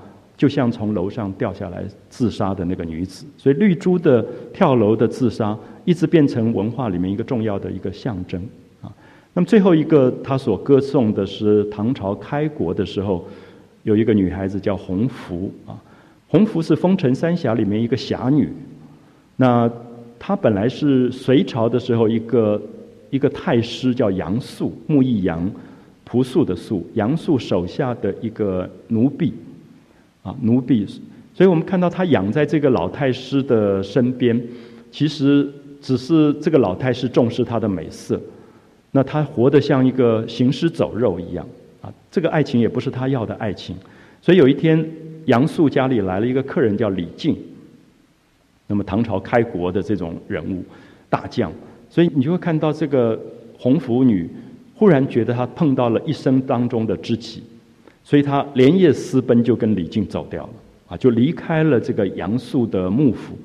[0.43, 3.25] 就像从楼上掉下来自杀的那个女子。
[3.37, 8.43] 所以绿珠的跳楼的自杀，一直变成文化里面一个重要的一个象征
[8.83, 8.91] 啊。
[9.33, 13.25] 那么最后一个他所歌颂的是唐朝开国的时候，
[13.85, 15.79] 有一个女孩子叫红拂啊，
[16.27, 18.49] 红拂是风尘三侠里面一个侠女，
[19.37, 19.71] 那
[20.19, 22.61] 她本来是隋朝的时候一个。
[23.13, 25.53] 一个太师叫杨素，木易杨，
[26.03, 29.35] 朴素的素，杨素手下的一个奴婢，
[30.23, 30.87] 啊，奴婢，
[31.35, 34.41] 所以我们看到他养在这个老太师的身边，
[34.91, 35.49] 其实
[35.81, 38.21] 只是这个老太师重视他的美色，
[38.91, 41.47] 那他活得像一个行尸走肉一样，
[41.81, 43.75] 啊，这个爱情也不是他要的爱情，
[44.21, 44.89] 所以有一天
[45.27, 47.37] 杨素家里来了一个客人叫李靖，
[48.67, 50.63] 那么唐朝开国的这种人物，
[51.09, 51.53] 大将。
[51.89, 53.21] 所以你就会看到这个
[53.59, 54.27] 红拂女，
[54.75, 57.43] 忽然觉得她碰到了一生当中的知己，
[58.05, 60.53] 所以她连夜私奔，就跟李靖走掉了，
[60.89, 63.37] 啊，就离开了这个杨素的幕府。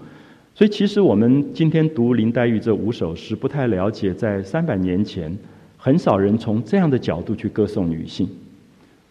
[0.56, 5.38] 所以其实我们今天读林黛玉这五首诗，不太了解，在三百年前，
[5.78, 8.28] 很少人从这样的角度去歌颂女性，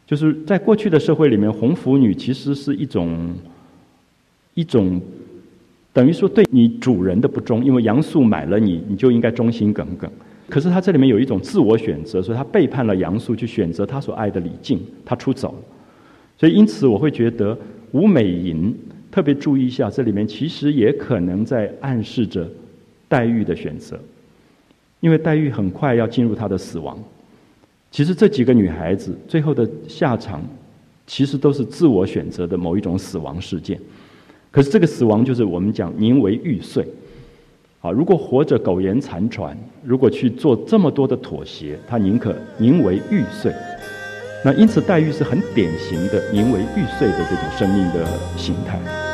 [0.06, 3.34] 就是在过去的社会里面，红拂女其实是一种
[4.54, 5.00] 一种。
[5.92, 10.10] 等于说对你主人的不忠，因为杨素买了你，你就应该忠心耿耿。
[10.48, 15.54] 可是他这里面有一种自我选择，所以他背叛了杨素，去选择他所爱的李靖，他出走。
[16.38, 17.54] 所以因此我会觉得
[17.92, 18.72] 《吴美银》
[19.10, 22.48] 特别注意一下，这里面其实也可能在暗示着
[23.08, 23.98] 黛玉的选择，
[25.00, 26.96] 因为黛玉很快要进入她的死亡。
[27.90, 30.42] 其实这几个女孩子最后的下场，
[31.06, 33.80] 其实都是自我选择的某一种死亡事件。
[34.50, 36.86] 可是这个死亡就是我们讲宁为玉碎，
[37.80, 43.52] 啊，如果活着苟延残喘，如果去做这么多的妥协，他宁可宁为玉碎。
[44.44, 49.05] 那因此黛玉是很典型的宁为玉碎的这种生命的形态。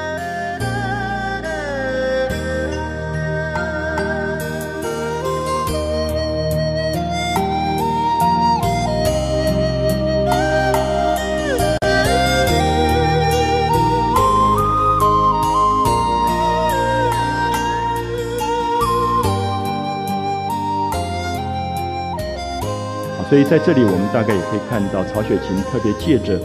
[23.32, 26.38] 所以在这里我们大概也可以看到，曹雪芹特别借着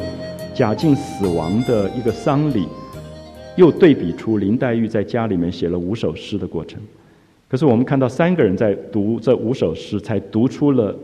[0.55, 2.65] 贾静死亡的一个丧礼，
[3.57, 6.79] 又对比出林黛玉在家里面写了五首诗的过程。
[7.49, 10.95] 可是我们看到三个人在读这五首诗，才读出了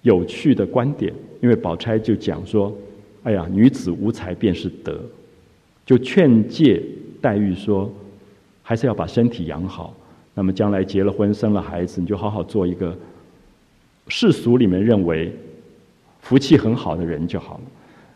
[0.00, 1.12] 有趣的观点。
[1.42, 2.74] 因为宝钗就讲说
[3.24, 4.98] ：“哎呀，女子无才便是德。”
[5.84, 6.82] 就劝诫
[7.20, 7.92] 黛玉说
[8.64, 9.94] ：“还是要把身体养好。
[10.32, 12.96] 那么将来结了婚、生了孩子，你就好好做一个
[14.08, 15.32] 世俗里面认为
[16.20, 17.60] 福气很好的人就好了。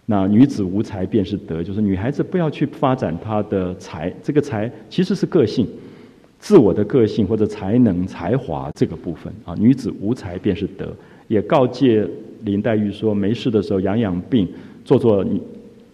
[0.07, 5.67] 那女子无才便是德，就是女孩子不要去发展她的才，这个才其实是个性、
[6.39, 9.55] 自我的个性或者才能、才华这个部分啊。
[9.59, 10.95] 女子无才便是德，
[11.27, 12.09] 也告诫
[12.45, 14.49] 林黛玉说：没事的时候养养病，
[14.85, 15.25] 做做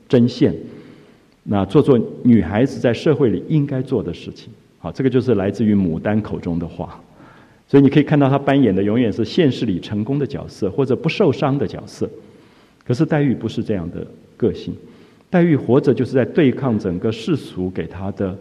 [0.09, 0.55] 针线。”
[1.47, 6.99] 那做做女孩子在社会里应该做的事情，好，这个就是来自于牡丹口中的话。
[7.67, 12.09] 所以你可以看到他扮演的永远是现实里成功的角色，或者不受伤的角色。
[12.85, 14.75] 可是黛玉不是这样的个性，
[15.31, 18.37] 黛玉活着就是在对抗整个世俗给她的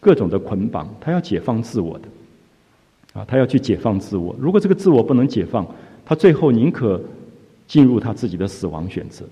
[0.00, 4.34] 各种的捆绑，她要解放自我的，啊，她要去解放自我。
[4.38, 5.66] 如果这个自我不能解放，
[6.04, 7.00] 她最后宁可
[7.66, 9.24] 进入她自己的死亡选择。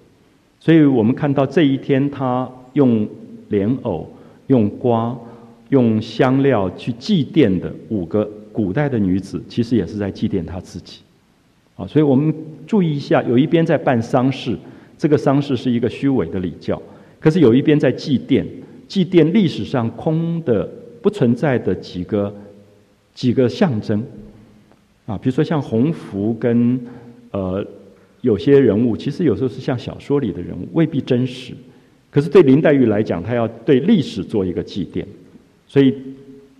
[0.60, 2.48] 所以我们看到这一天她。
[2.76, 3.08] 用
[3.48, 4.06] 莲藕、
[4.48, 5.16] 用瓜、
[5.70, 11.00] 用香料去祭奠的五个古代的女子，其实也是在祭奠她自己。
[11.76, 12.34] 啊，所以我们
[12.66, 14.56] 注意一下，有一边在办丧事，
[14.96, 16.80] 这个丧事是一个虚伪的礼教；
[17.20, 18.46] 可是有一边在祭奠，
[18.88, 20.66] 祭奠历史上空的、
[21.02, 22.34] 不存在的几个
[23.12, 24.02] 几个象征。
[25.04, 26.80] 啊，比如说像红福跟
[27.32, 27.62] 呃
[28.22, 31.52] 有些人物，其实有时候是像小说里的人物，未必真实。
[32.10, 35.04] 可是对林黛玉来讲，她要对历史做一个祭奠，
[35.66, 35.94] 所以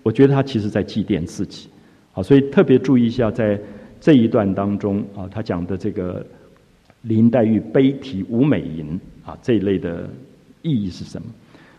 [0.03, 1.71] 我觉得她其实在祭奠自己。
[2.17, 3.61] 好，所以特别注意一下，在
[4.01, 6.25] 这一段当中啊，他讲的这个
[7.03, 10.09] 林黛玉悲啼吴美吟啊这一类的
[10.63, 11.27] 意义是什么？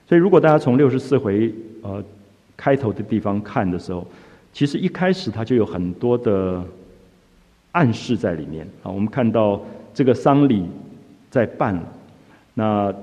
[0.07, 2.03] 所以如果大家从六十四回呃
[2.55, 4.05] 开头的地方看的时候，
[4.53, 6.63] 其实一开始他就有很多的
[7.71, 8.91] 暗示在里面啊。
[8.91, 9.59] 我们看到
[9.91, 10.63] 这个丧礼
[11.31, 11.81] 在办，
[12.53, 12.93] 那。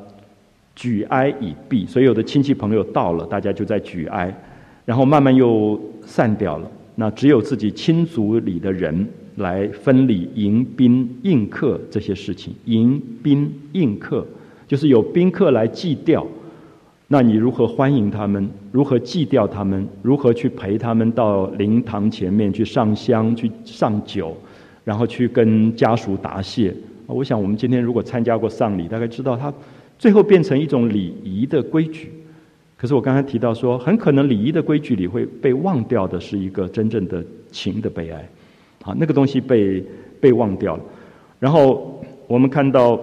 [0.76, 4.34] 举哀已毕，所有的亲戚朋友到了，大家就在举哀，
[4.84, 6.68] 然后慢慢又散掉了。
[6.94, 12.54] 那只有自己亲族里的人来分礼、迎宾、应客这些事情。
[12.66, 14.26] 迎宾应客，
[14.66, 16.26] 就是有宾客来祭吊，
[17.08, 18.48] 那你如何欢迎他们？
[18.70, 19.86] 如何祭吊他们？
[20.02, 24.36] 如何去陪他们到灵堂前面去上香、去上酒，
[24.84, 26.74] 然后去跟家属答谢？
[27.06, 29.52] 我想，我们今天如果参加过丧礼，大概知道它。
[29.96, 32.10] 最后变成一种礼仪的规矩，
[32.76, 38.28] 可是我刚才提到说，很可能礼仪的规矩里会被忘掉的是一个真正的情的悲哀，
[38.82, 39.82] 啊，那个东西被
[40.20, 40.82] 被忘掉了。
[41.38, 43.00] 然后我们看到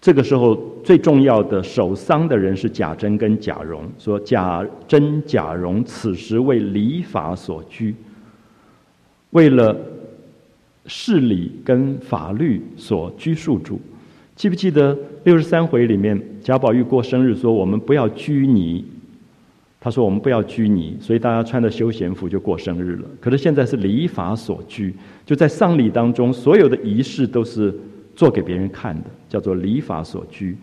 [0.00, 7.94] 这个时候最重要的守丧的人是贾珍跟贾蓉，说贾珍、贾蓉此时为礼法所拘，
[9.30, 9.74] 为了
[10.86, 13.80] 事理跟法律所拘束住。
[14.34, 18.84] 记不记得六十三回里面贾宝玉过生日说我们不要拘泥，
[19.80, 23.08] 他说我们不要拘泥，所以大家穿的休闲服就过生日了。
[23.20, 24.94] 可是现在是礼法所拘，
[25.24, 27.72] 就在丧礼当中，所有的仪式都是
[28.16, 30.56] 做给别人看的，叫做礼法所拘，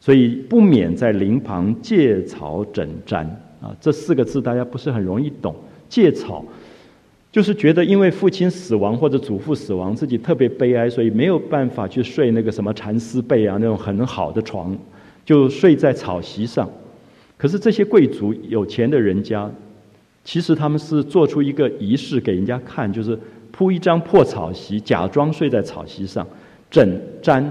[0.00, 3.26] 所以不免在灵旁借草枕毡。
[3.60, 5.54] 啊，这四个字大家不是很容易懂，
[5.88, 6.44] 借草。
[7.32, 14.74] 就是觉得因为父亲死亡或者祖父死亡，自己特别悲哀，所以没有办法去睡那个什么蚕丝被啊那种很好的床，
[15.22, 16.66] 就睡在草席上。
[17.36, 19.50] 可是这些贵族有钱的人家，
[20.24, 23.18] 其实他们是做出一个仪式给人家看，就是
[23.52, 26.26] 铺一张破草席，假装睡在草席上，
[26.70, 27.44] 枕毡，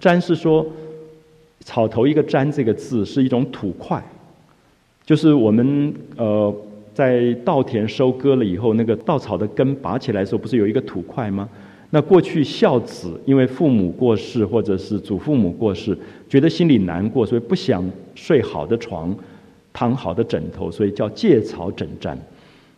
[0.00, 0.66] 毡是说
[1.60, 4.02] 草头一个毡这个字是一种土块，
[5.04, 6.54] 就是我们呃。
[6.96, 11.46] 在稻田收割了以后，那个稻草的根拔起来的时候，不是有一个土块吗？
[11.90, 15.94] 那过去孝子因为父母过世或者是祖父母过世，
[16.26, 17.84] 觉得心里难过，所以不想
[18.14, 19.14] 睡好的床，
[19.74, 22.16] 躺好的枕头，所以叫借草枕毡，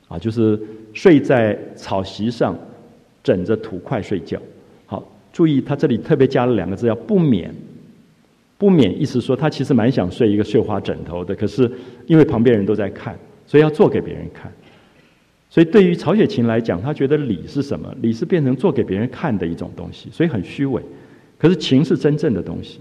[0.09, 0.61] 啊，就是
[0.93, 2.59] 睡在草席上，
[3.23, 4.37] 枕着土块睡觉。
[4.87, 5.01] 好，
[5.33, 7.55] 注意他这里特别加了两个字，叫不免。
[8.59, 11.71] 不免意思说他其实蛮想睡一个绣花枕头的，可是
[12.09, 13.17] 因为旁边人都在看。
[13.49, 14.53] 所以要做给别人看，
[15.49, 17.93] 所以对于曹雪芹来讲，他觉得礼是什么？
[18.03, 20.83] 礼是变成做给别人看的一种东西，所以很虚伪。
[21.39, 22.79] 可是情是真正的东西，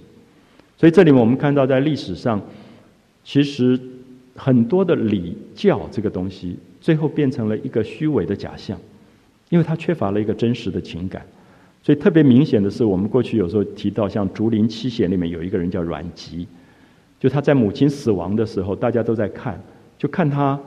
[0.77, 2.41] 所以这里我们看到，在历史上，
[3.23, 3.79] 其实
[4.35, 8.77] 很多的礼教这个东西，最后变成了一个虚伪的假象，
[9.49, 11.25] 因为它缺乏了一个真实的情感。
[11.81, 16.45] 所以特别明显的是，我们过去有时候提到，像《竹林七贤》里面有一个人叫阮籍，
[17.17, 19.63] 就他在母亲死亡的时候，大家都在看，
[19.97, 20.59] 就看他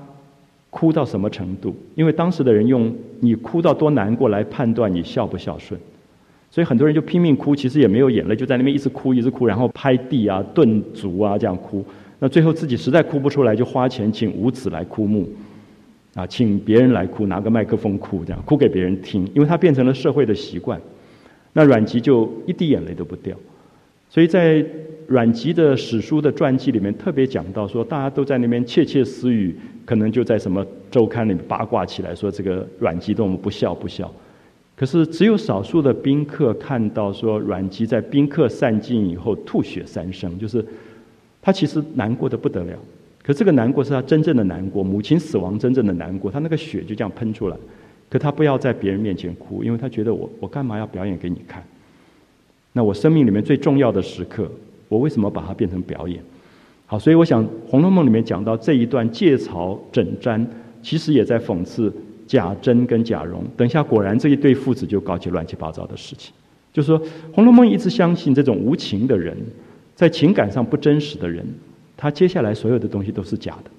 [0.70, 5.80] 哭到什么程度，因为当时的人用你哭到多难过来判断你孝不孝顺，
[6.50, 11.84] 所以很多人就拼命哭，其实也没有眼泪，就在那边一直哭一直哭，然后拍地啊、顿足啊这样哭。
[12.18, 15.28] 那最后自己实在哭不出来，就花钱请五子来哭墓，
[16.14, 20.80] 啊，请别人来哭，拿个麦克风哭，这样哭给别人听，因为他变成了社会的习惯。
[21.52, 23.36] 那阮籍就一滴眼泪都不掉，
[24.10, 24.62] 所以在
[25.06, 29.56] 阮籍的史书的传记里面特别讲到说，大家都在那边窃窃私语，
[29.86, 34.12] 可能就在什么周刊里面八卦起来，说这个阮籍多么不孝不孝。
[34.76, 40.64] 可是只有少数的宾客看到说，阮籍在宾客散尽以后吐血三升，就是
[41.40, 42.76] 他其实难过的不得了。
[43.22, 47.56] 可这个难过是他真正的难过，母亲死亡真正的难过，他那个血就这样喷出来。
[48.08, 51.62] 可他不要在别人面前哭，因为他觉得我我干嘛要表演给你看？
[52.72, 54.50] 那我生命里面最重要的时刻，
[54.88, 56.22] 我为什么把它变成表演？
[56.86, 60.44] 好，所以我想《红楼梦》里面讲到这一段借槽枕瞻，
[60.82, 61.92] 其实也在讽刺
[62.26, 63.44] 贾珍跟贾蓉。
[63.56, 66.32] 等一下，果然这一对父子就搞起乱七八糟的事情。
[66.72, 67.00] 就是说，
[67.32, 69.36] 《红楼梦》一直相信这种无情的人，
[69.94, 71.44] 在情感上不真实的人，
[71.96, 73.70] 他接下来所有的东西都是假的。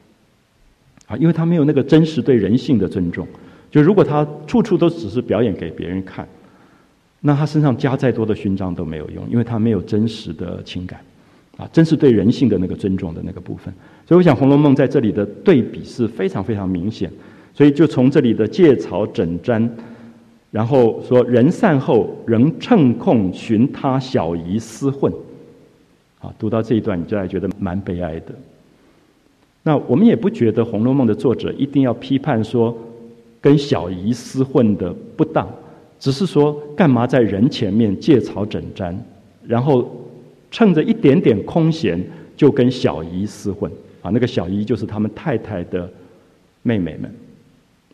[1.07, 3.27] 啊，因为他没有那个真实对人性的尊重。
[3.69, 6.27] 就如果他处处都只是表演给别人看，
[7.21, 10.99] 那他身上加再多的勋章都没有用，因为他没有真实的情感，
[11.55, 13.73] 啊，真是对人性的那个尊重的那个部分。
[14.07, 17.11] 所以我想《红楼梦》在这里的对比是非常非常明显。
[17.53, 19.69] 所以就从这里的借草枕瞻，
[20.49, 25.13] 然后说人散后仍趁空寻他小姨厮混，
[26.19, 28.33] 啊，读到这一段你就还觉得蛮悲哀的。
[29.63, 32.77] 那我们也不觉得《红楼梦》的作者一定要批判说。
[33.43, 35.49] 跟小姨厮混的不当，
[36.01, 38.93] 只是说干嘛在人前面借草枕毡，
[39.45, 39.89] 然后
[40.49, 42.03] 趁着一点点空闲
[42.35, 43.71] 就跟小姨厮混
[44.01, 44.09] 啊？
[44.09, 45.87] 那个小姨就是他们太太的
[46.63, 47.13] 妹妹们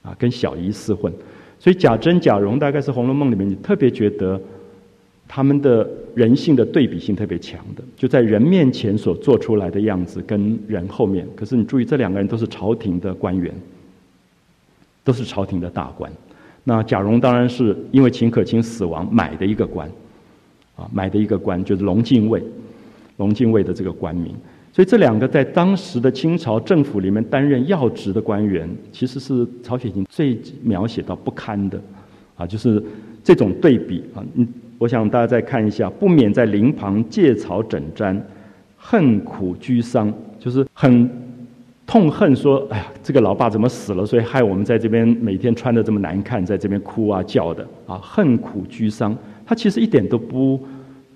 [0.01, 1.13] 啊，跟小姨厮混。
[1.59, 4.39] 所以贾珍、贾蓉大概是《红楼梦》里面你特别觉得
[5.27, 5.85] 他们的
[6.15, 11.27] 人性的对比性特别强的，就在人面前所做出来的样子跟人后面。
[11.35, 13.53] 可是你注意，这两个人都是朝廷的官员。
[15.03, 16.11] 都是朝廷的大官，
[16.69, 19.89] 那贾蓉当然是因为秦可卿死亡买的一个官，
[20.75, 22.43] 啊，买的一个官就是龙禁尉，
[23.15, 24.35] 龙禁尉的这个官名。
[24.73, 31.81] 所以这两个在当时的清朝政府里面担任要职的官员，其实是曹雪芹最描写到不堪的，
[32.35, 32.83] 啊，就是
[33.23, 34.21] 这种对比啊。
[34.35, 34.45] 嗯，
[34.77, 38.19] 我想大家再看一下，不免在灵旁借草枕瞻，
[38.75, 41.09] 恨苦居丧，就是很。
[41.87, 44.05] 痛恨说：“哎呀，这个老爸怎么死了？
[44.05, 49.15] 所以害我们在这边每天穿的这么难看，在这边哭啊叫的啊，恨苦居丧。
[49.45, 50.59] 他其实一点都不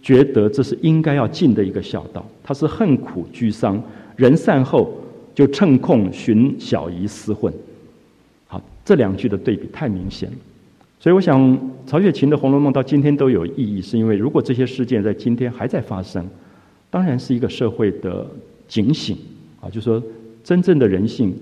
[0.01, 2.25] 觉得这是应该要尽的一个孝道。
[2.41, 3.83] 他是恨苦居丧，
[4.15, 4.97] 人散后
[5.35, 7.53] 就趁空寻小姨厮混。
[8.47, 10.37] 好，这两句的对比太明显了。
[11.01, 16.25] 所以我想，曹雪芹的《红楼梦》到今天都有意义，是因为如果这些事件在今天还在发生，
[16.89, 18.25] 当然是一个社会的
[18.69, 19.17] 警醒
[19.59, 20.01] 啊，就说。”
[20.43, 21.37] 真正的人性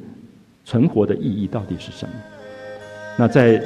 [0.65, 2.13] 存活的意义到底是什么？
[3.17, 3.61] 那在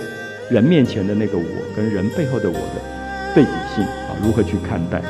[0.50, 1.44] 人面前的那个我，
[1.76, 5.02] 跟人背后的我的对比性啊，如何去看待？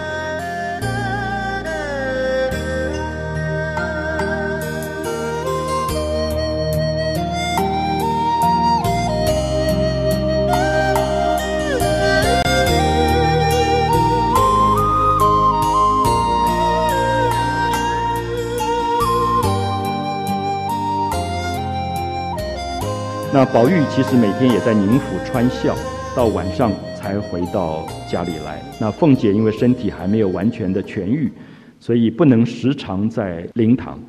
[23.53, 25.75] 宝玉其实每天也在宁府穿孝，
[26.15, 28.59] 到晚上才回到家里来。
[28.81, 31.31] 那凤姐因为身体还没有完全的痊愈，
[31.79, 33.99] 所以不能时常在灵堂。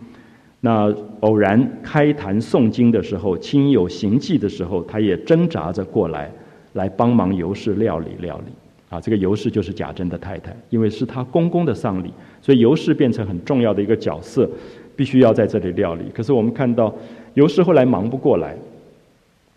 [0.61, 0.91] 那
[1.21, 6.33] 偶然开坛诵经的时候，亲友行迹的时候，她也挣扎着过来，
[6.73, 8.53] 来帮忙尤氏料理料理。
[8.89, 14.49] 啊，这个尤氏就是贾珍的太太，因为是他公公的丧礼，所以尤氏变成很重要的一个角色，
[14.97, 16.05] 必须要在这里料理。
[16.15, 16.95] 可是我们看到
[17.35, 18.57] 尤氏后来忙不过来。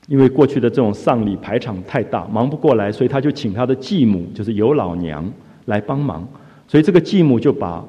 [0.07, 5.29] 因为过去的这种丧礼排场太大，忙不过来，所以他就请他的继母，就是尤老娘
[5.65, 6.25] 来帮忙。
[6.65, 7.85] 所以这个继母就把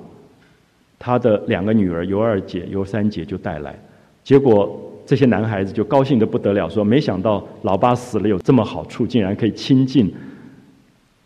[0.98, 3.78] 他的两个女儿尤二姐、尤三姐就带来。
[4.24, 10.12] 结果这些男孩子就高兴得不得了，说：“没想到老爸死了有这么好处，竟然可以亲近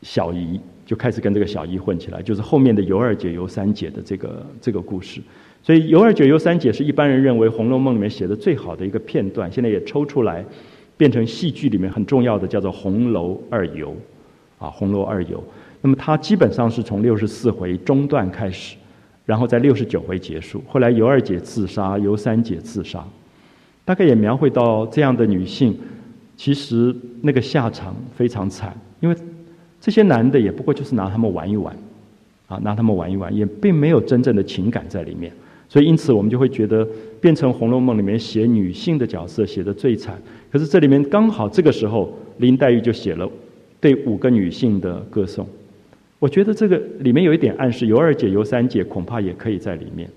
[0.03, 5.23] 小姨，就开始跟这个小姨混起来。”就是后面的尤二姐、尤三姐的这个这个故事。
[5.63, 10.45] 所以尤二姐、尤三姐是一般人认为《红楼梦》里面写的最好的一个片段，现在也抽出来。
[10.97, 13.97] 变成戏剧里面很重要的，叫做红楼二游，
[14.59, 15.43] 啊，红楼二游。
[15.81, 18.77] 那么它基本上是从六十四回中段开始，
[19.27, 20.63] 然后在六十九回结束。
[20.69, 23.05] 后来尤二姐自杀，尤三姐自杀，
[23.85, 25.77] 大概也描绘到这样的女性，
[26.37, 29.17] 其实那个下场非常惨，因为
[29.81, 31.77] 这些男的也不过就是拿他们玩一玩，
[32.47, 35.33] 啊，拿他们玩一玩，也并没有真正的情感在里面。
[35.69, 36.87] 所以因此我们就会觉得，
[37.23, 40.21] 变成《红楼梦》里面写女性的角色写的最惨。
[40.51, 43.27] 可是这里面刚好这个时候，林黛玉就写了
[43.81, 45.47] 对五个女性的歌颂。
[46.19, 50.09] 我觉得这个里面有一点暗示，尤二姐、尤三姐恐怕也可以在里面，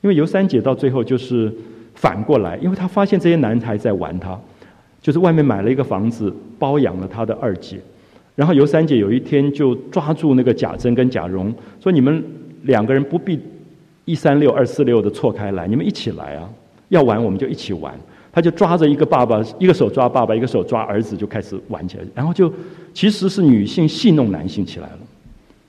[0.00, 1.52] 因为尤三姐到最后就是
[1.94, 4.38] 反过来，因为她发现这些男孩在玩她，
[5.00, 7.78] 就是外面买了一个房子包养了她的二姐，
[8.34, 12.22] 然后尤三姐有一天就抓住那个贾珍跟贾蓉说：“你们
[12.62, 13.38] 两个人不必
[14.06, 16.48] 一三六二四六的错开来，你们一起来啊！
[16.88, 17.94] 要玩我们就一起玩。”
[18.32, 22.04] 他就抓着一个爸爸，一个手抓爸爸，一个手抓儿子，就开始玩起来。
[22.14, 22.52] 然后就
[22.92, 24.98] 其实是女性戏弄男性起来了，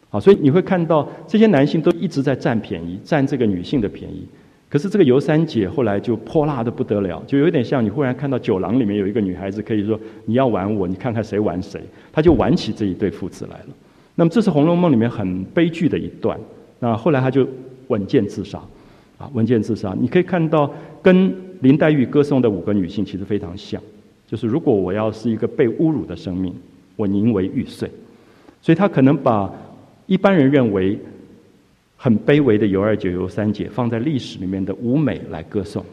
[0.10, 4.28] 好，所以你会看到这些男性都一直在占便宜，占这个女性的便宜。
[4.68, 11.80] 可是这个尤三姐后来就泼辣的不得了，就有点像你忽然看到酒廊里面有一个女孩子，可以说你要玩我，你看看谁玩谁，
[12.12, 13.68] 他就玩起这一对父子来了。
[14.16, 16.38] 那么这是《红楼梦》里面很悲剧的一段。
[16.80, 17.48] 那后来他就
[17.88, 18.60] 稳健自杀，
[19.18, 19.96] 啊，稳健自杀。
[20.00, 21.46] 你可以看到跟。
[21.62, 23.82] 林黛玉歌颂的五个女性其实非常像，
[24.28, 26.54] 就是如果我要是一个被侮辱的生命，
[26.96, 27.90] 我宁为玉碎。
[28.62, 29.52] 所以她可能把
[30.06, 31.00] 一般人认为
[31.96, 35.84] 很卑微的尤二姐、尤三姐放在历史里面的舞美来歌颂。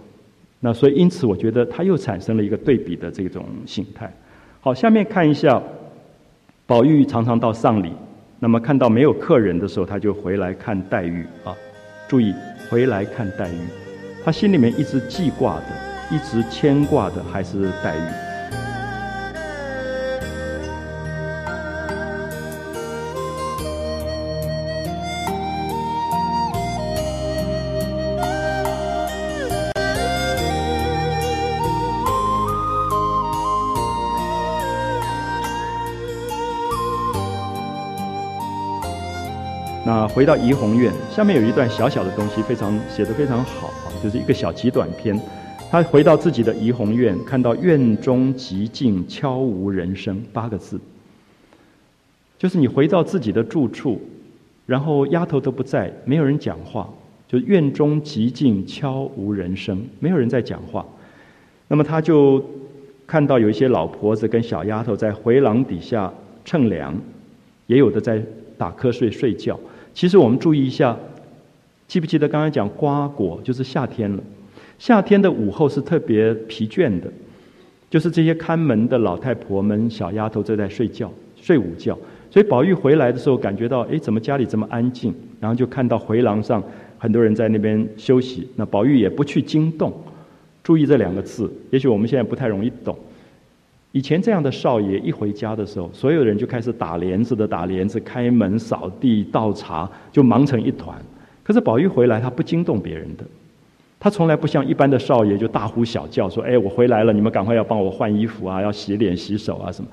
[0.61, 4.15] 那所以因此，我觉得她又产生了一个对比的这种形态。
[4.61, 5.63] 好，下面看一下，
[6.67, 7.91] 宝玉常常到丧礼，
[8.39, 11.57] 那么看到没有客人的时候，他就回来看黛玉啊。
[12.15, 12.33] 注意，
[12.71, 13.59] 回来看黛玉。
[14.25, 15.67] 他心里面一直记挂的、
[16.13, 18.34] 一直牵挂的还是黛玉。
[40.15, 43.91] 回到怡红院，下面有一段小小的东西，非常写的非常好啊。
[44.01, 45.21] 就是一个小极短篇，
[45.73, 50.79] 他回到自己的怡红院，看到院中极静，悄无人声，八个字。
[52.39, 54.01] 就是你回到自己的住处，
[54.67, 56.89] 然后丫头都不在，没有人讲话，
[57.27, 60.87] 就院中极静，悄无人声，没有人在讲话。
[61.67, 62.41] 那么他就
[63.05, 66.97] 看到有一些老婆子跟小丫头在回廊底下乘凉，
[67.67, 68.23] 也有的在
[68.57, 69.59] 打瞌睡睡觉。
[69.95, 70.97] 其实我们注意一下。
[71.87, 74.23] 记不记得刚才讲瓜果就是夏天了？
[74.79, 77.13] 夏天的午后是特别疲倦的，
[77.91, 81.97] 就是这些看门的老太婆们、小丫头正在睡觉、睡午觉。
[82.31, 85.15] 所以宝玉回来的时候，感觉到哎，怎么家里这么安静？
[85.39, 86.61] 然后就看到回廊上
[86.99, 88.49] 很多人在那边休息。
[88.57, 89.93] 那宝玉也不去惊动。
[90.65, 92.97] 注意这两个字，也许我们现在不太容易懂。
[93.95, 101.01] 以前这样的少爷一回家的时候，所有人就开始打帘子的打帘子、开门、扫地、倒茶，就忙成一团。
[101.45, 103.25] 可是宝玉回来，他不惊动别人的，
[104.01, 109.89] 他从来不像一般的少爷就大呼小叫说：“哎，我回来了，你们赶快要帮我换衣服啊，要洗脸洗手啊什么。”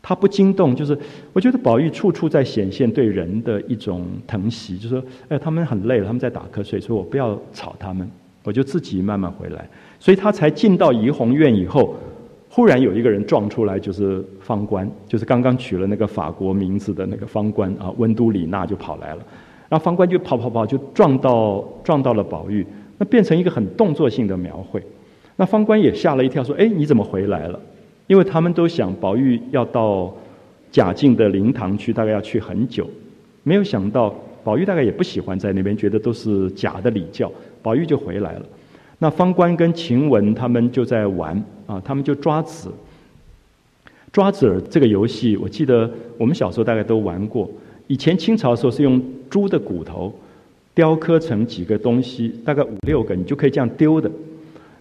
[0.00, 0.96] 他不惊动，就是
[1.32, 8.08] 我觉得宝玉处处在显现对人的一种疼惜，就说：“哎，他们很累了，他们在打瞌睡，所以我不要吵他们，
[8.44, 11.96] 我就自己慢慢回来。”所以他才进到怡红院以后，
[12.52, 19.22] 忽然有一个人撞出来，就是方官，就是刚刚取了那个法国名字的那个方官啊，温都里娜就跑来了。
[19.68, 22.66] 然后方官就跑跑跑，就撞到撞到了宝玉，
[22.98, 24.82] 那变成一个很动作性的描绘。
[25.36, 27.58] 那方官也吓了一跳，说：“哎，你怎么回来了？”
[28.08, 30.12] 因为他们都想宝玉要到
[30.72, 32.84] 贾静的灵堂去，大概要去很久，
[33.44, 37.30] 没有想到宝玉大概也不喜欢在那边，觉得都是假的礼教，
[37.62, 38.42] 宝玉就回来了。
[39.00, 42.70] 那方官跟晴雯他们就在玩啊，他们就抓子。
[44.12, 47.50] 抓子儿这个游戏，我记得我们小时候大概都玩过。
[47.86, 50.12] 以前清朝的时候是用猪的骨头
[50.74, 54.10] 雕刻成几个东西，大概五六个，你就可以这样丢的。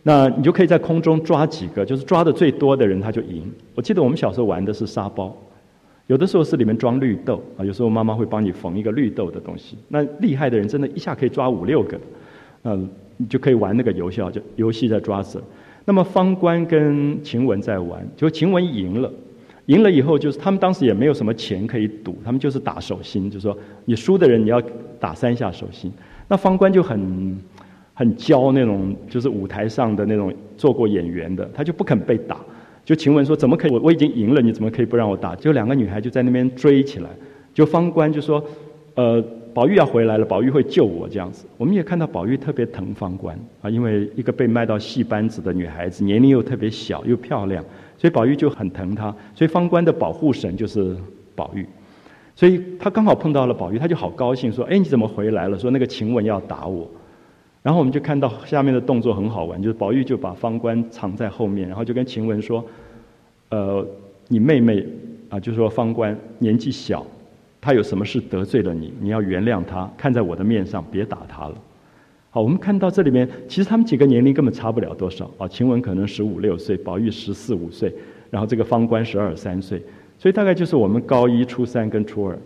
[0.03, 3.43] 那你就可以在空中抓几个，就是抓的最多的人他就赢。
[3.76, 5.36] 我记得我们小时候玩的是沙包，
[6.07, 9.78] 有的时候是里面装绿豆啊，有时候妈妈会帮你缝一个绿豆的东西。
[9.88, 11.99] 那厉害的人真的一下可以抓五六个，
[12.63, 12.89] 嗯，
[13.22, 15.43] 你就可以玩那个游戏啊，就游戏在抓子。
[15.84, 19.11] 那么方官跟晴雯在玩，就晴雯赢了。
[19.65, 23.55] 赢了以后，就是他们当时也没有什么钱可以赌，他们就是打手心，就说
[23.86, 24.59] 你输的人你要
[24.99, 25.91] 打三下手心。
[26.28, 27.38] 那方官就很
[27.93, 32.38] 很骄那种，就是舞台上的那种做过演员的，他就不肯被打，
[32.86, 33.72] 就晴雯说：“怎么可以？
[33.72, 37.09] 我我已经赢了，你怎么可以不让我打？”就两个女孩就在那边追起来。
[37.53, 38.43] 就方官就说
[38.95, 39.24] ：“呃，
[39.60, 47.62] 宝玉要回来了，宝玉会救我这样子。”我们也看到宝玉特别疼方官啊，因为一个被卖到戏班子的女孩子，年龄又特别小又漂亮，
[47.97, 49.14] 所以宝玉就很疼她。
[49.36, 50.95] 所以方官的保护神就是
[51.36, 51.66] 宝玉，
[52.38, 56.89] 所以他刚好碰到了宝玉，他就好高兴说：“哎，你怎么回来了？”说那个晴雯要打我。
[57.62, 62.64] 然后我们就看到下面的动作很好玩，就是宝玉就把方官藏在后面，然后就跟晴雯说
[63.51, 63.86] ：“呃，
[64.30, 64.88] 你妹妹
[65.28, 67.05] 啊，就说方官年纪小，
[67.62, 71.55] 他有什么事得罪了你，你要原谅他，看在我的面上，别打他了。”
[72.32, 75.47] 好，我们看到这里面，其实他们几个年龄根本差不了多少啊。
[75.47, 77.91] 晴雯可能十五六岁，宝玉十四五岁，
[78.30, 79.82] 然后这个方官十二三岁，
[80.20, 82.38] 所以大概就是我们高一、初三跟初二。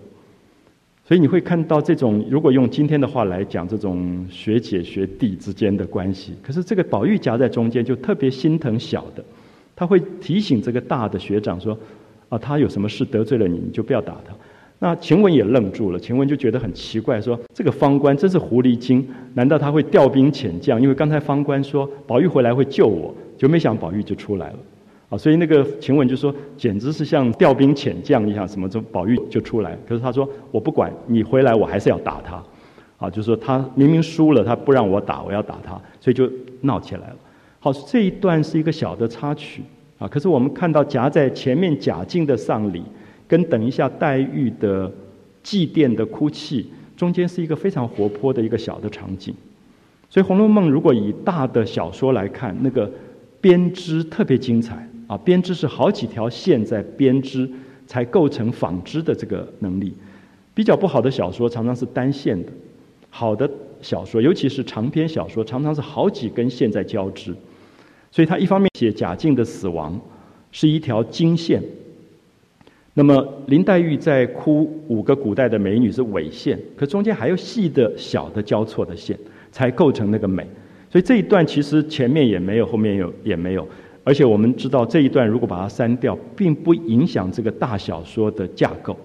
[1.04, 6.34] 所以你会看到这种，如果用今天的话来讲，这种学姐学弟之间的关系。
[6.42, 9.22] 可是这个宝玉夹在中间，就特别心疼小的，
[9.76, 11.78] 他会提醒这个大的学长说
[12.30, 14.34] ：“啊，他有什么事得罪了你，你就不要打他。”
[14.84, 20.82] 那晴雯也愣住了，晴雯就觉得很奇怪，说：“这个方官真是狐狸精，难道他会调兵遣将？
[20.82, 24.58] 因为刚才方官说宝玉回来会救我，就没想宝玉就出来了。”
[25.08, 29.78] 啊，所以那个晴雯就说，简直是像调兵遣将一样，什么这宝玉就出来。
[29.88, 32.44] 可是他说，我不管你回来，我还是要打他。
[32.98, 36.30] 啊，就说他明明输了，他不让我打，我要打他，所以就
[36.60, 37.16] 闹起来了。
[37.62, 39.64] 好，这一段是一个小的插曲
[39.98, 40.06] 啊。
[40.10, 42.84] 可是我们看到夹在前面贾静的丧礼，
[43.34, 44.92] 跟等一下黛玉的
[45.42, 49.34] 祭奠的哭泣，中间是一个非常活泼的一个小的场景。
[50.08, 52.88] 所以《红楼梦》如果以大的小说来看，那个
[53.42, 54.88] 编织特别精彩。
[55.08, 57.50] 啊，编织是好几条线在编织，
[57.88, 59.92] 才构成纺织的这个能力。
[60.54, 62.52] 比较不好的小说常常是单线的，
[63.10, 63.50] 好的
[63.82, 67.34] 小说，尤其是长篇小说，常常是好几根线在交织。
[68.12, 70.00] 所以他一方面写贾静的死亡
[70.52, 71.64] 是一条经线，
[72.94, 79.18] 那么林黛玉在哭五个古代的美女是尾线，可中间还有细的小的交错的线，
[79.52, 80.48] 才构成那个美。
[80.92, 83.68] 所以这一段其实前面也没有，后面有也没有。
[84.04, 88.96] 而且我们知道这一段如果把它删掉，并不影响这个大小说的架构，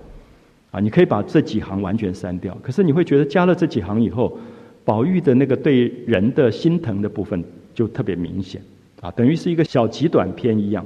[0.71, 2.55] 啊，你可以把这几行完全删掉。
[2.61, 4.39] 可是你会觉得加了这几行以后，
[4.85, 8.61] 宝玉的那个对人的心疼的部分就特别明显，
[9.01, 10.85] 啊，等于是一个小极短篇一样。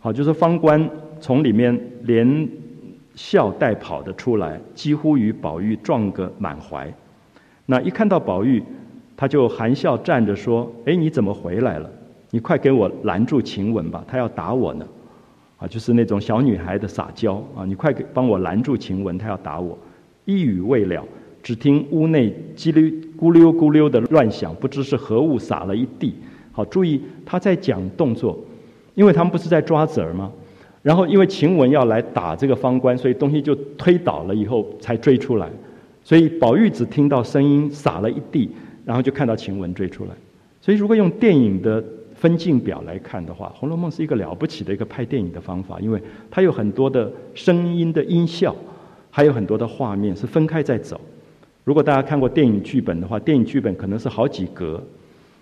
[0.00, 0.90] 好，就是方官
[1.22, 2.48] 从里面连
[3.14, 6.92] 笑带跑的出来，几乎与宝玉撞个满怀。
[7.64, 8.60] 那一看到宝玉，
[9.16, 11.88] 他就含笑站着说：“哎，你怎么回来了？”
[12.34, 14.84] 你快给我拦住晴雯吧，她要打我呢，
[15.58, 17.64] 啊，就是那种小女孩的撒娇啊！
[17.64, 19.78] 你快给帮我拦住晴雯，她要打我。
[20.24, 21.04] 一语未了，
[21.40, 22.82] 只听屋内叽溜
[23.16, 26.14] 咕溜咕溜的乱响，不知是何物撒了一地。
[26.50, 28.36] 好，注意他在讲动作，
[28.94, 30.32] 因为他们不是在抓子儿吗？
[30.82, 35.48] 然后因为晴雯要来打这个方官，所以东西就推倒了以后才追出来。
[36.02, 38.50] 所以宝玉只听到声音洒了一地，
[38.84, 40.10] 然后就看到晴雯追出来。
[40.60, 41.82] 所以如果用电影的。
[42.14, 48.54] 分镜表来看的话，《红楼梦》是一个了不起的一个拍电影的方法，因为它有很多的声音的音效，
[49.10, 51.00] 还有很多的画面是分开在走。
[51.64, 54.80] 如果大家看过电影剧本的话，电影剧本可能是好几格，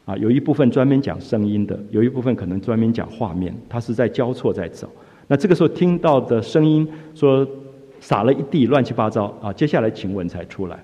[0.06, 4.88] 啊，有一部分专门讲声音的，有一部分可能专门讲画面，它是在交错在走。
[5.30, 7.46] 那这个时候听到的声音说
[8.00, 10.82] 撒了一地乱七八糟啊，接下来晴雯才出来，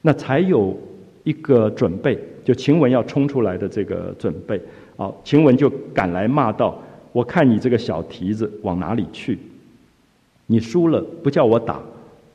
[0.00, 0.78] 那才有
[1.24, 4.60] 一个准备，就晴雯要冲出来的这个准备。
[4.96, 6.80] 啊，晴雯就赶来骂道
[7.10, 9.36] ：“我看你这个小蹄子往哪里去？
[10.46, 11.80] 你输了不叫我打，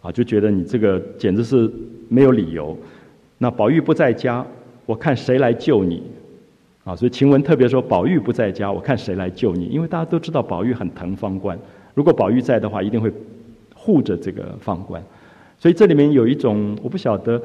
[0.01, 1.71] 啊，就觉得你这个简直是
[2.09, 2.77] 没有理由。
[3.37, 4.45] 那宝玉不在家，
[4.85, 6.03] 我看谁来救你？
[6.85, 9.65] 啊，所以晴雯特别说宝玉不在家，我看谁来救你？
[9.65, 11.59] 因为大家都知道宝玉很疼方官，
[11.93, 13.11] 如果宝玉在的话，一定会
[13.75, 15.03] 护着这个方官。
[15.57, 17.41] 所以这里面有一种，我不晓得，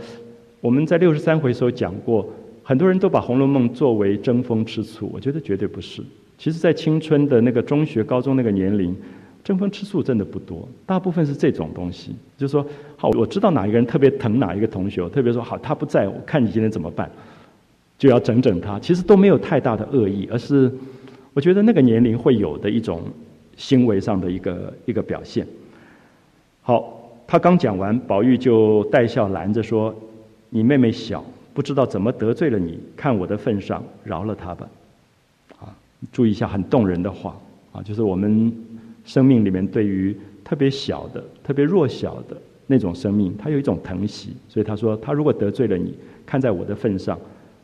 [0.60, 2.24] 我们在六十三回时候讲过。”
[2.62, 6.00] 很多人都把《红楼梦》作为争风吃醋，我觉得绝对不是。
[6.38, 8.94] 其实，在青春的那个中学、高中那个年龄，
[9.42, 12.64] 争风吃醋真的不多，大部分是这种东西，就是说，
[12.96, 17.10] 好，我知道哪一个人特别疼哪一个同学，我特别说好，他不在我看你今天怎么办，
[18.00, 18.80] 就要整整他。
[18.80, 20.72] 其实都没有太大的恶意，而是
[21.34, 23.02] 我觉得那个年龄会有的一种
[23.58, 25.46] 行为上的一个一个表现。
[26.62, 29.94] 好，他刚讲完，宝玉就带笑拦着说
[30.48, 31.22] ：“你妹妹小。”
[31.52, 34.68] 不知道怎么得罪了你，看我的份上，饶了她吧。
[35.58, 35.76] 啊，
[36.12, 37.36] 注意一下，很动人的话
[37.72, 38.50] 啊，就是我们
[39.04, 42.36] 生命里面对于特别小的、特别弱小的
[42.68, 45.92] 那种生命，他有一种疼惜，所以他说，他如果得罪了你，
[46.24, 47.18] 看在我的份上，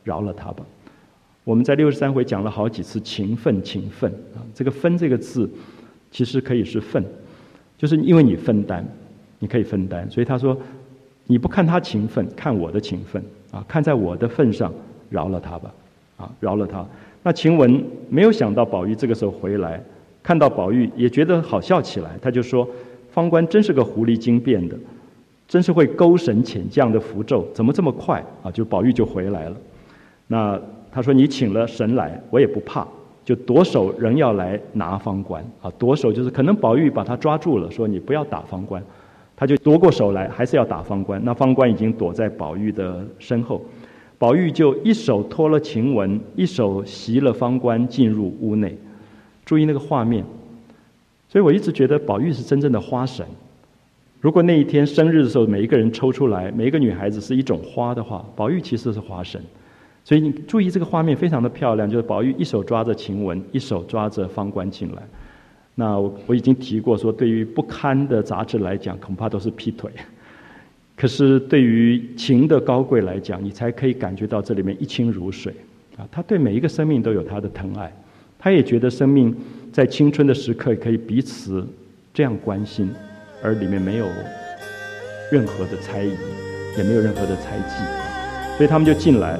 [0.07, 0.65] 饶了他吧。
[1.43, 5.49] 我们在六十三回讲了好几次勤奋，勤奋啊，这个“分”这个字，
[6.09, 7.03] 其实可以是“奋”，
[7.77, 8.85] 就是因为你分担，
[9.39, 10.57] 你可以分担，所以他说，
[11.25, 14.73] 你不看他勤奋，看我的勤奋啊，看在我的份上，
[15.09, 15.73] 饶了他吧，
[16.17, 16.85] 啊，饶了他。
[17.23, 19.81] 那晴雯没有想到宝玉这个时候回来，
[20.23, 22.67] 看到宝玉也觉得好笑起来，他就说
[23.11, 24.77] ：“方官真是个狐狸精变的，
[25.47, 29.57] 真是会勾神遣将的符咒，怎么这么快啊？”就宝玉就回来了，
[30.27, 30.59] 那。
[30.89, 32.87] 他说：“你请了神来，我也不怕，
[33.23, 35.71] 就夺手仍要来拿方官啊！
[35.77, 38.81] 夺手就是可能宝玉把他抓住了，说你不要打方官，
[39.35, 41.23] 他就夺过手来，还是要打方官。
[41.23, 43.63] 那方官已经躲在宝玉的身后，
[44.17, 48.75] 宝玉就一手托了晴雯，一手袭了方官进入屋内。
[49.45, 50.25] 注意那个画面，
[51.29, 53.23] 所以我一直觉得宝玉是真正的花神。
[54.19, 59.39] 如果那一天生日的时候，每一个人抽出来，每一个女孩子是一种花的话，宝玉其实是花神。”
[60.07, 65.01] 所以你注意这个画面非常的漂亮，就是宝玉一手抓着晴雯，一手抓着方官进来。
[65.75, 69.91] 那我我已经提过说，对于不堪的杂志来讲，恐怕都是劈腿。
[70.95, 75.53] 可是对于情的高贵来讲，你才可以感觉到这里面一清如水
[75.97, 76.07] 啊！
[76.09, 77.91] 他对每一个生命都有他的疼爱，
[78.39, 79.35] 他也觉得生命
[79.73, 81.67] 在青春的时刻可以彼此
[82.13, 82.89] 这样关心，
[83.43, 84.05] 而里面没有
[85.33, 86.13] 任何的猜疑，
[86.77, 89.37] 也没有任何的猜忌，所以他们就进来。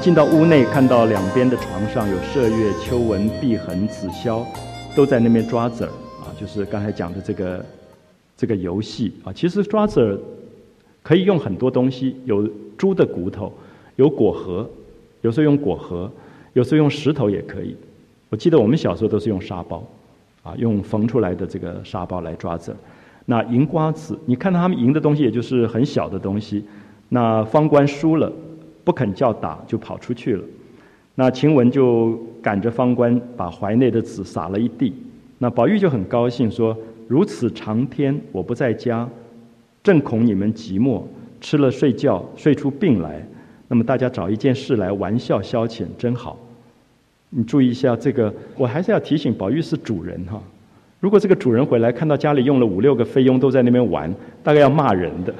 [0.00, 4.42] 进到屋内，看到两边的床上有麝月、秋纹、碧痕、紫霄，
[4.96, 5.88] 都在那边抓子儿
[6.22, 7.66] 啊，就是刚才讲的这个
[8.34, 9.30] 这个游戏啊。
[9.30, 10.18] 其实抓子儿
[11.02, 12.48] 可以用很多东西，有
[12.78, 13.52] 猪的骨头，
[13.96, 14.66] 有果核，
[15.20, 16.10] 有时候用果核，
[16.54, 17.76] 有时候用石头也可以。
[18.30, 19.84] 我记得我们小时候都是用沙包
[20.42, 22.76] 啊，用缝出来的这个沙包来抓子儿。
[23.26, 26.64] 那银瓜子，你看到他们赢的东西，也就是很小的东西。
[27.10, 28.32] 那方官输了。
[28.90, 30.42] 不肯叫打，就跑出去了。
[31.14, 34.92] 那晴雯就赶着方官，把怀内的子撒了一地。
[35.38, 36.76] 那宝玉就很高兴，说
[37.06, 39.08] ：“如此长天我不在家，
[39.80, 41.02] 正恐你们寂寞，
[41.40, 43.24] 吃了睡觉睡出病来。
[43.68, 46.36] 那么大家找一件事来玩笑消遣，真好。
[47.28, 50.42] 你注意一下这个，我还是要提醒宝玉是主人哈。
[50.98, 54.12] 如果这个主人回来看到家里用了五六个菲佣都在那边玩，
[54.42, 55.32] 大概要骂人的。”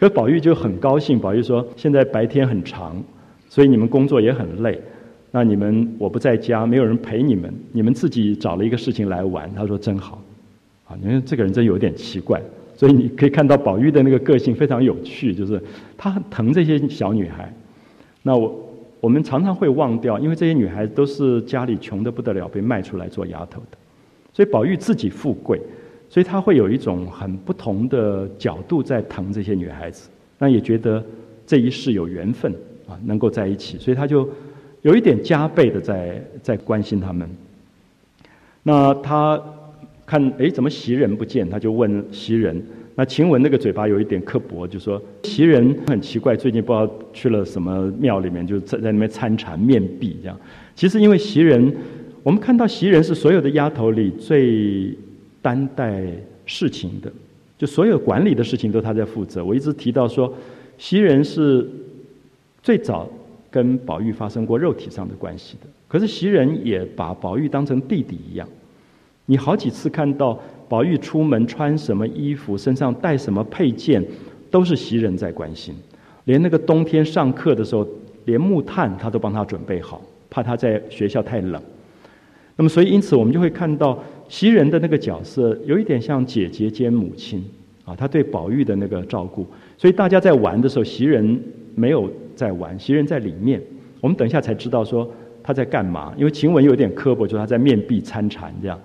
[0.00, 2.96] 可宝玉就很高兴，宝玉说：“现在白天很长，
[3.50, 4.80] 所以你们工作也很累。
[5.30, 10.22] 那你们我不在家，没有人陪你们，你们自己找了一个事情来玩。”他说：“真好。”
[10.88, 12.40] 啊，你看这个人真有点奇怪。
[12.74, 15.62] 所以你可以看到宝玉的那个个性非常有趣，就是
[15.98, 17.54] 他很疼这些小女孩。
[18.22, 23.76] 那我我们常常会忘掉，因为这些女孩子都是家里穷得不得了，被卖出来做丫头的。
[24.32, 25.60] 所以宝玉自己富贵。
[26.10, 31.00] 所以他会有一种很不同的角度在疼这些女孩子，那也觉得
[31.46, 32.52] 这一世有缘分
[32.88, 34.28] 啊，能够在一起，所以他就
[34.82, 37.30] 有一点加倍的在在关心他们。
[38.64, 39.40] 那他
[40.04, 41.48] 看哎，怎么袭人不见？
[41.48, 42.60] 他就问袭人。
[42.96, 50.36] 那晴雯那个嘴巴有一点刻薄，就说袭人很奇怪，最近不知道去了什么庙里面，就在在那边参禅面壁这样。
[50.74, 51.72] 其实因为袭人，
[52.24, 54.92] 我们看到袭人是所有的丫头里最。
[55.42, 56.04] 担待
[56.44, 57.10] 事情的，
[57.56, 59.44] 就所有管理的事情都他在负责。
[59.44, 60.32] 我一直提到说，
[60.76, 61.68] 袭人是
[62.62, 63.08] 最早
[63.50, 65.66] 跟宝玉发生过肉体上的关系的。
[65.88, 68.46] 可是袭人也把宝玉当成弟弟一样。
[69.26, 70.38] 你好几次看到
[70.68, 74.04] 宝玉出门穿什么衣服，身上带什么配件，
[74.50, 75.74] 都是袭人在关心。
[76.24, 77.86] 连那个冬天上课的时候，
[78.24, 81.62] 连木炭他都帮他准备好，怕他在学校太冷。
[82.56, 83.98] 那么，所以因此我们就会看到。
[84.30, 87.44] 袭人的那个角色有一点像姐姐兼母亲
[87.84, 89.44] 啊，她对宝玉的那个照顾，
[89.76, 91.42] 所以大家在玩的时候，袭人
[91.74, 93.60] 没有在玩，袭人在里面。
[94.00, 95.12] 我们等一下才知道说
[95.42, 98.80] 她在干嘛，因为晴雯有点刻薄，就她在面壁参禅这样。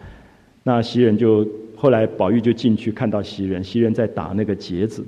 [0.64, 5.06] 那袭人就后来宝玉就进去看到袭人，袭人在打那个结子，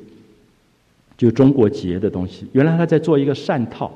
[1.17, 2.45] 就中国结的东西。
[2.51, 3.91] 原来他在做一个扇套。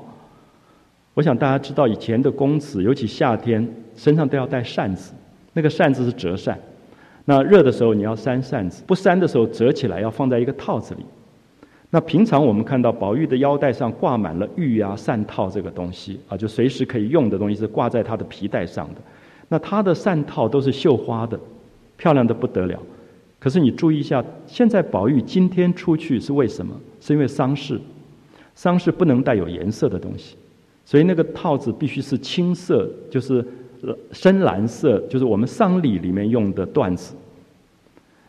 [1.14, 3.64] 我想大家知道以前的公子，尤其夏天
[3.94, 5.12] 身上都要带扇子。
[5.52, 6.58] 那个扇子是折扇，
[7.24, 11.04] 那热的时候你要扇扇子，不扇的时候折起来要放在一个套子里。
[11.90, 19.00] 那平常我们看到宝玉的腰带上挂满了玉啊、扇套这个东西啊，就随时可以用的东西是挂在他的皮带上的。
[19.48, 21.38] 那他的扇套都是绣花的，
[21.98, 22.80] 漂亮的不得了。
[23.38, 26.74] 可是你注意一下，现在宝玉今天出去是为什么？
[27.00, 27.78] 是因为丧事，
[28.54, 30.36] 丧事不能带有颜色的东西，
[30.86, 33.44] 所以那个套子必须是青色，就是
[34.12, 37.14] 深蓝色，就是我们丧礼里面用的缎子。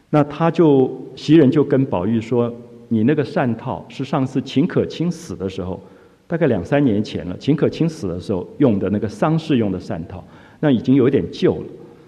[0.10, 2.54] 那他就袭人就跟宝玉说
[2.90, 5.80] ：“你那个扇套是上次秦可卿死的时候，
[6.28, 7.36] 大概两三年前了。
[7.38, 10.24] 秦可卿死的时候用的那个丧事用的扇套，
[10.60, 11.66] 那已经有点旧了。”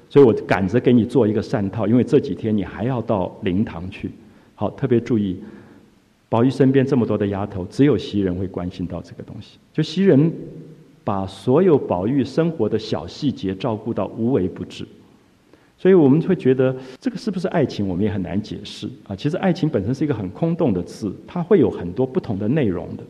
[0.07, 4.11] 所以我赶着给你做一个扇套，因为这几天你还要到灵堂去。
[4.53, 5.35] 好，特别注意，
[6.29, 9.57] 宝玉身边这么多的丫头，只有袭人会关心到这个东西。
[9.73, 10.31] 就袭人
[11.05, 14.85] 把所有宝玉生活的小细节照顾到无微不至，
[15.77, 19.15] 所以我们会觉得这个是不是爱情，我们也很难解释啊。
[19.15, 23.03] 其实爱情本身是一个很空洞的字，它会有很多不同的内容的。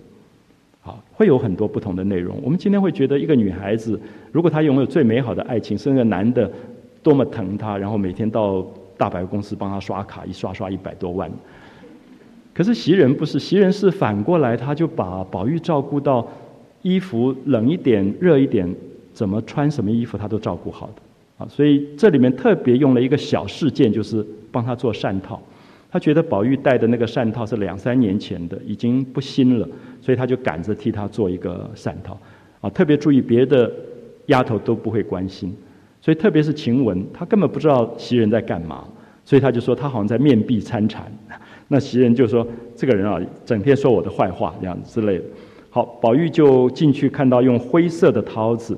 [0.82, 2.40] 好，会有很多不同的内容。
[2.44, 4.00] 我们今天会觉得一个女孩子，
[4.32, 6.52] 如果她拥有最美好的爱情，是那个男的。
[7.02, 8.66] 多么疼她，然后每天到
[8.98, 11.32] 大百货公司帮她刷卡，一刷刷一百多万。
[12.52, 16.28] 可是袭人不是，袭人是反过来，他就把宝玉照顾到
[16.86, 18.72] 衣服冷一点、热一点，
[19.12, 21.48] 怎么穿什么衣服他都照顾好的啊。
[21.50, 25.42] 所以这里面特别用了一个小事件，就是帮他做扇套。
[25.90, 29.68] 他觉得宝玉戴的那个扇套是两三年前的，已经不新了，
[30.00, 32.16] 所以他就赶着替他做一个扇套
[32.62, 32.70] 啊。
[32.70, 33.72] 特别注意，别的
[34.28, 35.52] 丫头都不会关心。
[36.02, 38.86] 所以，特别是晴雯，她根本不知道袭人在干嘛，
[39.24, 41.12] 所以他就说他好像在面壁参禅。
[41.68, 45.24] 那袭人就说：“这个人啊，整天说我的坏话，这样之类的。”
[45.76, 48.78] 好，宝玉就进去看到用灰色的绦子，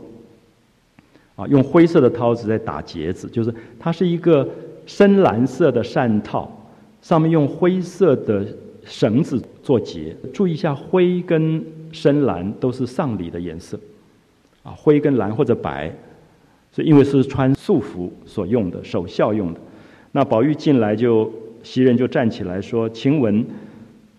[1.35, 4.49] 啊，用灰色的绦子在打结子，就是它是一个
[4.87, 6.51] 深蓝色的扇套，
[7.03, 8.43] 上面用灰色的
[8.83, 10.15] 绳子做结。
[10.33, 13.79] 注意一下，灰跟深蓝都是丧礼的颜色，
[14.63, 15.93] 啊，灰跟蓝或者白。
[16.71, 19.59] 所以因为是穿素服所用的，守孝用的。
[20.13, 21.31] 那宝玉进来就，
[21.61, 23.45] 袭人就站起来说：“晴雯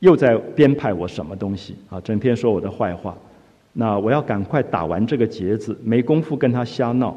[0.01, 2.01] 又在编排我什么东西啊？
[2.01, 3.17] 整天说我的坏话。
[3.73, 7.17] 那我要赶快打完这个结子，没工夫跟他瞎闹。”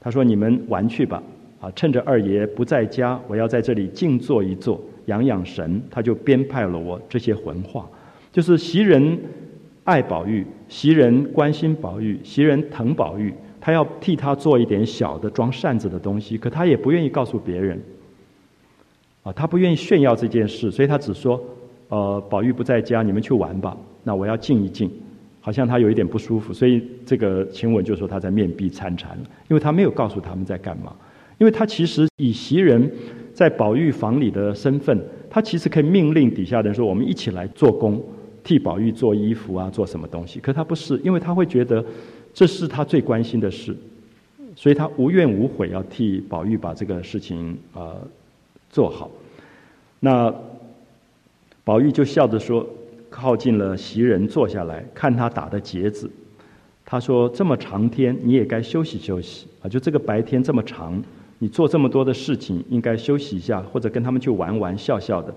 [0.00, 1.22] 他说：“你们玩去吧，
[1.60, 7.88] 啊，趁着二爷不在家，我要在这里静坐一坐，养养神。”他就编排了我这些魂话，
[8.30, 9.18] 就是袭人
[9.84, 13.32] 爱宝玉，袭人关心宝玉，袭人疼宝玉。
[13.60, 17.82] 他要替他做一点小的装扇子的东西，可他也不愿意告诉别人。
[19.24, 21.42] 啊，他不愿意炫耀这件事，所以他只说
[21.88, 23.76] ：“呃，宝玉不在家，你们去玩吧。
[24.02, 24.90] 那我要静一静。”
[25.40, 30.92] 好像他有一点不舒服，所以这个晴雯就说他在面壁参禅了，因为他没有告诉他们在干嘛。
[31.38, 32.90] 因为他其实以袭人
[33.32, 38.02] 在宝玉房里的身份，他其实可以命令底下的人说：“我们一起来做工，
[38.42, 41.84] 替宝玉做衣服啊，做什么东西。”可他不是，因为他会觉得。
[42.34, 43.74] 这是他最关心的事，
[44.54, 47.96] 所以他无怨无悔要替宝玉把这个事情呃
[48.68, 49.10] 做好。
[50.00, 50.30] 那
[51.66, 52.64] 宝玉就笑着说
[53.10, 56.08] ：“靠近了袭人，坐下来看他打的结子。
[56.84, 59.68] 他说：‘这么长天，你也该休息休息啊！
[59.68, 61.02] 就这个白天这么长，
[61.40, 65.34] 你做这么多的事情，应该休息一下，或者跟他们去玩玩笑笑的。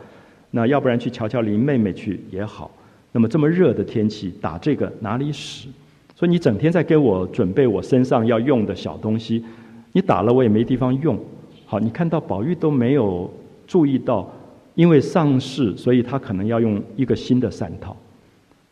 [0.51, 2.69] 那要不然去瞧瞧林妹妹去也好。
[3.11, 5.67] 那么这么热的天气，打这个哪里使？’”
[6.15, 9.43] 所以你整天在给我准备我身上要用的小东西，
[9.93, 11.17] 你打了我也没地方用。
[11.65, 13.33] 好，你看到宝玉都没有
[13.65, 14.31] 注意到，
[14.79, 17.93] 因为上市，所以他可能要用一个新的扇套。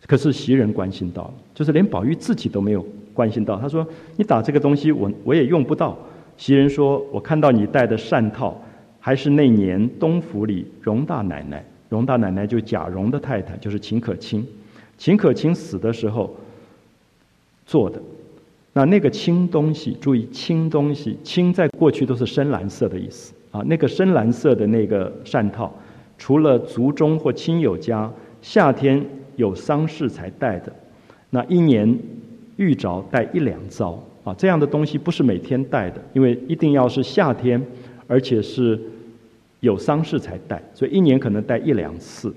[0.06, 2.82] 可是袭人关心到了，就是连宝玉自己都没有
[3.14, 3.60] 关心到。
[3.60, 3.86] 他说
[4.16, 5.98] ：“你打这个东西，我我也用不到。”
[6.38, 8.58] 袭人说：“我看到你戴的扇套，
[9.02, 14.48] 还是那年东府里荣大奶奶，荣大奶奶就贾蓉的太太，就是秦可卿。
[14.98, 16.34] 秦可卿死的时候。”
[17.68, 18.02] 做的，
[18.72, 23.62] 那那个青东西，注意青东西，青在过去都是深蓝色的意思啊。
[23.66, 25.76] 那个深蓝色的那个扇套，
[26.18, 28.12] 除了族中或亲友家
[28.42, 29.06] 夏天
[29.36, 30.74] 有丧事才戴的，
[31.30, 31.98] 那一年
[32.56, 34.34] 遇着戴一两遭啊。
[34.38, 37.62] 这样的东西不是每天戴的，因为一定要是夏天，
[38.08, 38.80] 而且是
[39.60, 42.34] 有丧事才戴，所以一年可能戴一两次。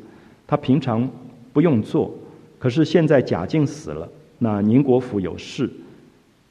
[0.47, 1.09] 他平常
[1.53, 2.13] 不用做，
[2.59, 4.09] 可是现在贾静死了。
[4.39, 5.71] 那宁国府有事，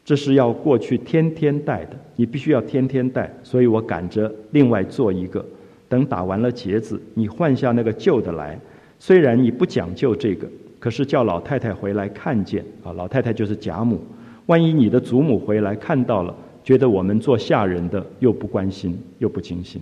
[0.05, 5.45] 这是要过去天天带的，你必须要天天带，所以我赶着另外做一个。
[5.89, 8.57] 等打完了结子，你换下那个旧的来。
[8.99, 10.47] 虽然你不讲究这个，
[10.79, 13.99] 可是叫老太太回来看见啊，老太太就是贾母。
[14.45, 16.33] 万一你的祖母回来看到了，
[16.63, 19.81] 觉得我们做下人的又不关心又不精心，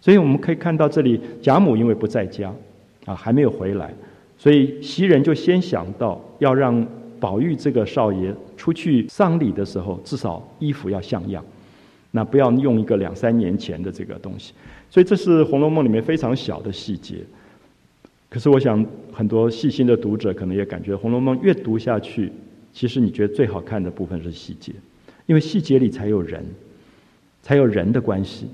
[0.00, 2.50] 所以我们可以看到这里贾母因为不在家，
[3.04, 3.92] 啊还没有回来，
[4.38, 6.86] 所以袭人就先想到要让。
[7.20, 11.44] 宝玉这个少爷出去丧礼的时候，至少衣服要像样。
[12.12, 14.54] 那不要用一个两三年前的这个东西。
[14.90, 17.18] 所以这是《红楼梦》里面非常小的细节。
[18.28, 22.30] 可是我想，很多细心的读者可能也感觉，《红楼梦》越读下去，
[22.72, 24.72] 其实你觉得最好看的部分是细节，
[25.26, 26.44] 因为细节里才有人，
[27.42, 28.46] 才有人的关系。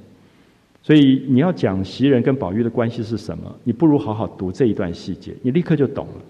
[0.82, 6.22] 所以你要讲袭人跟宝玉的关系是什么，你不如好好读这一段细节，你立刻就懂了。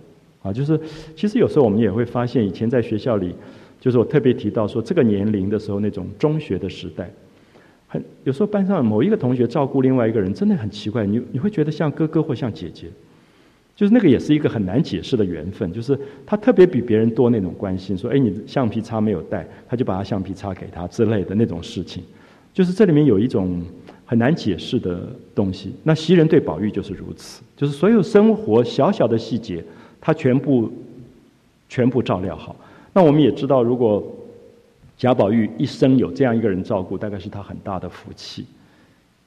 [0.43, 0.81] 啊，就是
[1.15, 3.35] 其实有时候我们也会发现，以前在学校里，
[3.81, 7.11] 就是我特别提到说，这个年龄的时候那种中学的时代，
[7.87, 12.87] 很有时候班上某一个同学照顾另外一个人，真的很奇怪，你你会觉得像哥哥或像姐姐，
[13.75, 22.03] 就是那个也是一个很难解释的缘分，就是他特别比别人多那种关心，说哎你橡皮擦没有带，他就把他橡皮擦给他之类的那种事情，
[22.53, 23.63] 就是这里面有一种。
[24.09, 25.75] 很难解释的东西。
[25.83, 29.61] 那袭人对宝玉就是如此，就是所有生活小小的细节，
[30.01, 30.73] 他全部
[31.69, 32.55] 全部照料好。
[32.93, 34.16] 那我们也知道，如果
[34.97, 38.47] 贾宝玉一生有这样一个人照顾，大概是他很大的福气。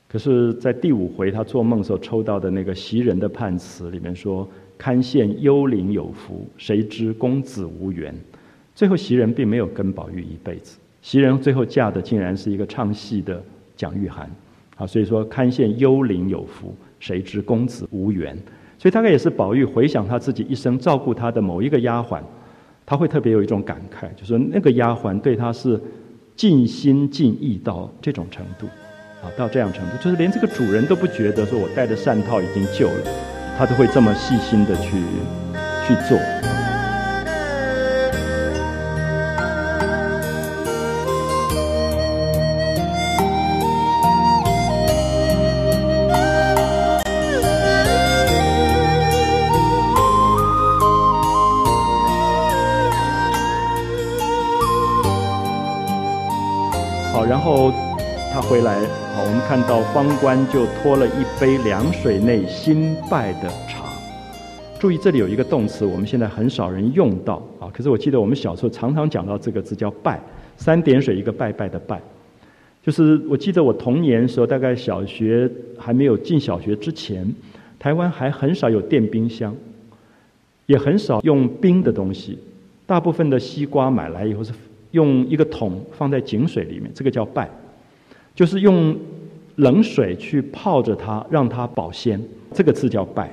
[0.08, 8.12] 可是，在第五回他做梦时候抽到的那个袭人的判词里面说：“堪羡幽灵有福，谁知公子无缘。”
[8.74, 13.40] 最后袭人并没有跟宝玉一辈子，袭人最后嫁的竟然是一个唱戏的
[13.76, 14.26] 蒋玉菡。
[14.78, 18.36] 啊，所以说堪羡幽灵有福，谁知公子无缘。
[18.80, 22.22] 所以大概也是宝玉回想他自己一生照顾他的某一个丫鬟，
[22.90, 25.80] 他会特别有一种感慨，就是那个丫鬟对他是
[26.36, 28.66] 尽心尽意到这种程度，
[29.22, 33.04] 啊，到这样程度，就是连这个主人都不觉得说我戴的善套已经旧了，
[33.60, 34.98] 他都会这么细心的去
[35.86, 36.18] 去做。
[58.50, 58.82] 回来，
[59.14, 63.86] 好，我们看到方官就托了一杯凉水内新拜的茶。
[64.80, 67.70] 注意这里有一个动词，我们现在很少人用到啊。
[67.72, 70.20] 可是我记得我们小时候常常讲到这个字叫拜，
[70.58, 72.02] 三点水一个拜拜的拜。
[72.82, 75.48] 就是我记得我童年时候，大概小学
[75.78, 77.32] 还没有进小学之前，
[77.78, 79.56] 台湾还很少有电冰箱，
[80.66, 82.40] 也很少用冰的东西。
[82.88, 84.52] 大部分的西瓜买来以后是
[84.90, 87.48] 用一个桶放在井水里面，这个叫拜。
[88.36, 88.96] 就是用
[89.58, 92.22] 冷水去泡着它，让它保鲜。
[92.54, 93.30] 这个字叫“拜”，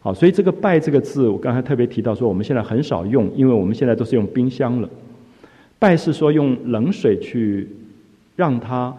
[0.00, 4.88] 好，所以这个“拜”这个字，我刚才特别提到说，我们现在很少用，因为我们现在都是用冰箱了。
[5.78, 7.68] 拜是说用冷水去
[8.36, 8.94] 让它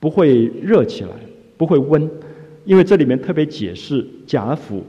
[0.00, 1.10] 不会热起来，
[1.56, 2.10] 不会温，
[2.64, 4.82] 因为这里面特别解释贾府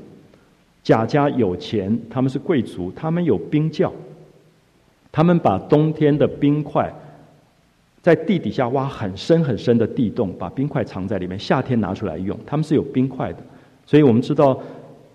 [0.83, 3.91] 贾家有钱，他们是贵族，他们有冰窖，
[5.11, 6.93] 他们把冬天的冰块。
[8.01, 12.37] 在地底下挖很深很深的地洞，把冰块藏在里面，夏天拿出来用。
[12.45, 13.39] 他们是有冰块的，
[13.85, 14.57] 所以我们知道，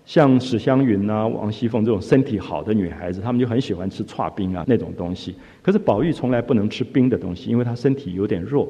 [0.05, 5.35] 像史湘云啊、王熙凤这种身体好的女孩子，她们就很喜欢吃串冰啊那种东西。
[5.63, 8.69] 可是宝玉从来不能吃冰的东西，因为他身体有点弱，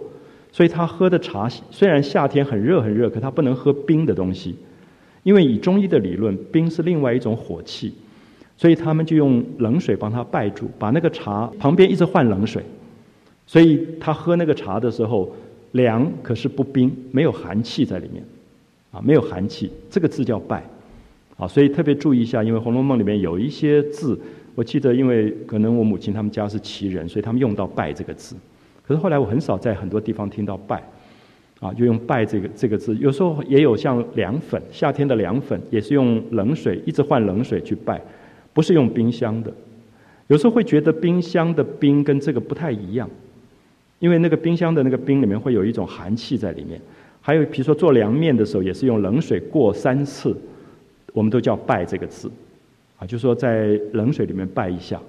[0.50, 4.56] 所以他喝的茶虽然夏天很热很热，可他不能喝冰的东西，
[5.24, 7.94] 因为以中医的理论，冰是另外一种火气，
[8.56, 12.64] 所以他们就用冷水帮他拜住，把那个茶旁边一直换冷水。
[13.48, 15.32] 所以他喝那个茶的时候，
[15.74, 18.24] 凉可是不冰，没有寒气在里面，
[18.92, 20.64] 啊，没有寒气，这个字叫拜，
[21.38, 24.20] 啊，所以特别注意一下，因为《红楼梦》里面有一些字，
[24.56, 28.36] 我记得，因为可能我母亲他们家是旗人，所以他们用到拜这个字，
[28.84, 30.82] 可是后来我很少在很多地方听到拜，
[31.60, 38.02] 啊，就用拜这个这个字，有时候也有像凉粉，夏天的凉粉也是用冷水一直换冷水去拜，
[38.54, 39.54] 不是用冰箱的，
[40.28, 43.08] 有时候会觉得冰箱的冰跟这个不太一样。
[44.00, 46.80] 因为那个冰箱的那个冰里面会有一种寒气在里面，
[47.22, 50.36] 还有比如说做凉面的时候也是用冷水过三次，
[51.14, 52.30] 我们都叫拜这个字，
[52.98, 55.02] 啊，就说在冷水里面拜一下，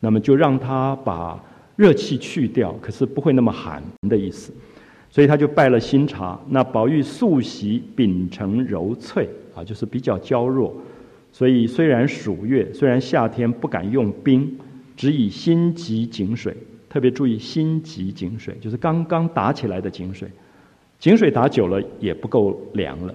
[0.00, 1.38] 那么就让它把
[1.76, 4.52] 热气去掉，可是不会那么寒的意思，
[5.10, 6.40] 所以他就拜了新茶。
[6.48, 10.74] 那宝玉素习秉承柔脆啊，就是比较娇弱，
[11.30, 14.56] 所以虽然暑月，虽然夏天不敢用冰，
[14.96, 16.56] 只以新极井水。
[16.94, 20.28] 特别注意新极井水，就是刚刚打起来的井水，
[21.00, 23.12] 井水打久了也不够凉了。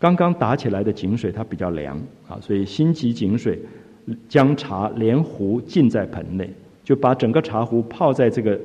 [0.00, 1.96] 刚刚打起来的井水它比较凉
[2.26, 3.56] 啊，所以新极井水
[4.28, 6.50] 将茶连壶浸在盆内，
[6.82, 8.58] 就把整个茶壶泡在这个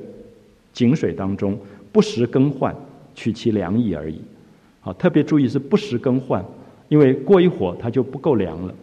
[0.72, 1.56] 井水当中，
[1.92, 2.74] 不时更换，
[3.14, 4.20] 取其凉意而已。
[4.80, 6.44] 好，特别注意是不时更换，
[6.88, 8.74] 因为过一会儿它就不够凉了，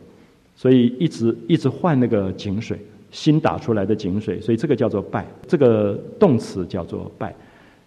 [0.56, 2.80] 所以一直一直换那个井水。
[3.12, 7.34] 新打出来的井水，所以这个叫做拜，这个动词叫做拜。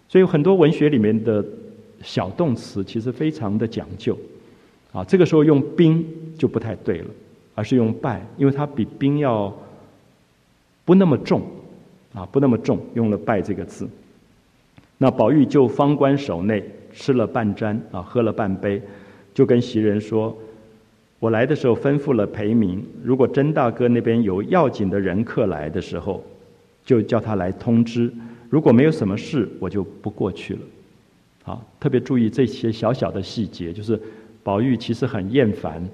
[0.09, 1.43] 所以很多文学里面的
[2.03, 4.17] 小动词其实非常的讲究，
[4.91, 6.05] 啊，这个时候用冰
[6.37, 7.07] 就不太对了，
[7.55, 9.55] 而是用拜，因为它比冰要
[10.83, 11.41] 不那么重，
[12.13, 13.87] 啊，不那么重，用了拜这个字。
[14.97, 16.63] 那宝玉就方官守内，
[16.93, 18.81] 吃了半沾，啊，喝了半杯，
[19.33, 20.35] 就跟袭人说。
[21.21, 26.23] 我来的时候吩咐了裴明，如果甄大哥那边有要紧的人客来的时候，
[26.83, 28.11] 就叫他来通知。
[28.49, 30.59] 如果没有什么事，我就不过去了。
[31.43, 34.01] 好，特别注意这些小小的细节，就是
[34.41, 35.87] 宝玉其实很厌烦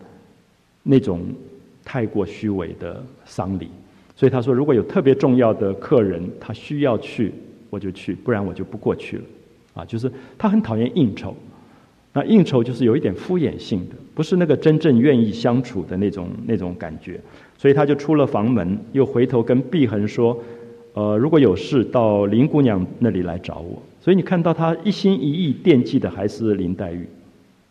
[0.81, 1.25] 那种
[1.83, 3.67] 太过虚伪的丧礼，
[4.15, 7.33] 所以他说，如果有特别重要的客人，他需要去，
[7.69, 9.23] 我就去，不然我就不过去了。
[9.73, 11.35] 啊，就是他很讨厌应酬。
[12.13, 17.21] 那应酬就是有一点敷衍性的，不是那个真正愿意相处的那种那种感觉，
[17.55, 20.35] 所以他就出了房门，又回头跟碧痕说
[20.93, 27.07] ：“呃，如果有事到林姑娘那里来找我。”所以你看到他一心一意惦记的还是林黛玉，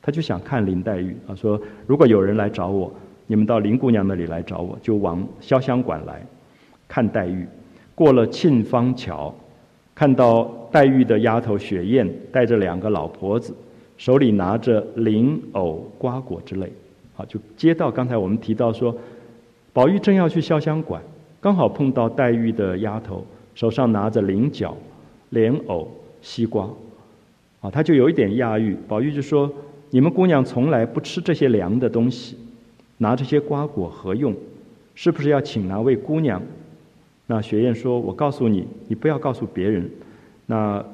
[0.00, 1.16] 他就想看林黛玉。
[1.26, 2.94] 他说：“如果有人来找我，
[3.26, 6.24] 你们到林姑娘那里来找我，就往潇湘馆来
[6.86, 7.44] 看黛玉。”
[7.96, 9.34] 过了沁芳桥，
[9.96, 13.52] 看到黛玉的丫头雪雁带着两个老婆子。
[13.98, 16.70] 手里拿着菱藕瓜果之类，
[17.16, 18.94] 啊，就接到刚才我们提到说，
[19.72, 21.02] 宝玉正要去潇湘馆，
[21.40, 23.24] 刚好碰到黛玉的丫头
[23.54, 24.76] 手上拿着菱角、
[25.30, 25.88] 莲藕、
[26.20, 26.68] 西瓜，
[27.60, 28.76] 啊，他就有一点讶异。
[28.86, 29.50] 宝玉就说
[29.88, 32.36] ：“你们姑娘从来不吃这些凉的东西，
[32.98, 34.34] 拿这些瓜果何用？
[34.94, 36.42] 是不是要请哪位姑娘？”
[37.28, 39.90] 那雪雁说：“我告诉你，你不要告诉别人。”
[40.44, 40.84] 那。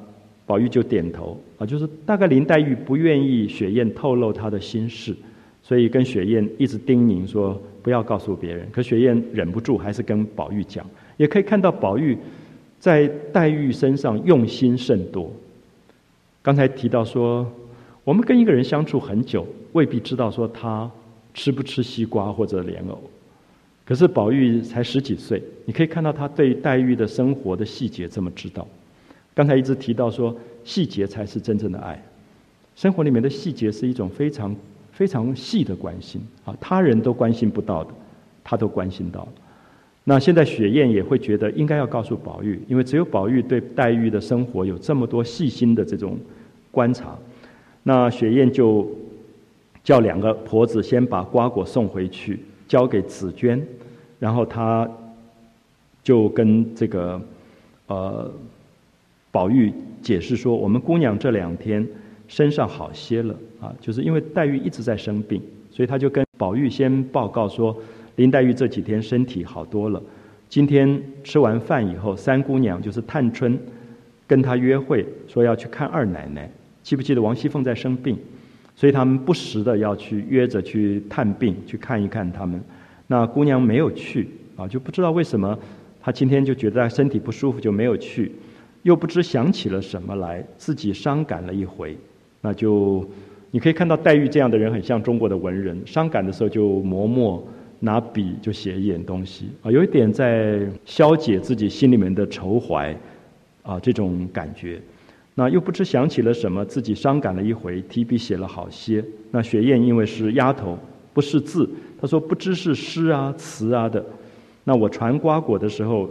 [0.53, 5.15] 宝玉就点头啊，就是大概林黛玉不愿意雪雁透露她的心事，
[5.63, 8.69] 所以跟雪雁一直叮咛说不要告诉别人。
[8.71, 10.85] 可雪雁忍不住还是跟宝玉讲，
[11.17, 12.15] 也可以看到宝玉
[12.79, 15.33] 在黛玉身上用心甚多。
[16.43, 17.51] 刚才提到说，
[18.03, 20.87] 我们跟一个人相处很久，未必知道说他
[21.33, 23.01] 吃不吃西瓜或者莲藕，
[23.85, 28.67] 可是宝玉才十几岁，你可以看到他对黛玉的生活的细节这么知道。
[29.35, 31.99] 刚才一直提到说，细节才是真正的爱。
[32.75, 34.55] 生活里面的细节是一种非常
[34.91, 37.89] 非常细的关心啊，他人都关心不到的，
[38.43, 39.27] 他都关心到。
[40.03, 46.17] 那现在雪雁也会觉得应该要告诉宝玉，因为只有宝玉对黛玉的生活有这么多细心的这种
[46.71, 47.17] 观察。
[47.83, 48.87] 那雪雁就
[49.83, 53.61] 叫两个婆子先把瓜果送回去，交给紫娟，
[54.19, 54.89] 然后她
[56.03, 57.21] 就跟这个
[57.87, 58.31] 呃。
[59.33, 61.85] 宝玉解释说：“我们姑娘这两天
[62.27, 65.41] 身上好些了啊，就是因为黛玉一直在生病，
[65.71, 67.75] 所以他就跟宝玉先报告说，
[68.17, 69.99] 林黛玉这几天身体好多了。
[70.47, 73.57] 今天吃完饭以后，三姑娘就是探春
[74.27, 76.47] 跟她约会，说要去看二奶奶。
[76.83, 78.15] 记不记得王熙凤在生病，
[78.75, 82.61] 所以他们不时的要去约着去探病，去看一看他们。
[83.07, 85.57] 那姑娘没有去啊，就不知道为什么，
[85.99, 88.31] 她今天就觉得身体不舒服，就没有去。”
[88.83, 91.97] 又不知想起了什么来，自己伤感了一回，
[92.41, 93.05] 那就
[93.49, 97.45] 你可以看到黛玉这样的人很像中国的文人，伤感的时候就磨墨
[97.79, 102.95] 拿笔就写一点东西啊，有一点在消解自己心里面的愁怀
[103.61, 104.81] 啊这种感觉。
[105.35, 109.03] 那又不知想起了什么，自己伤感了一回，提笔写了好些。
[109.31, 110.77] 那雪雁因为是丫头，
[111.13, 111.67] 不识字，
[111.99, 114.05] 她说不知是诗啊词啊的。
[114.63, 116.09] 那我传瓜果的时候，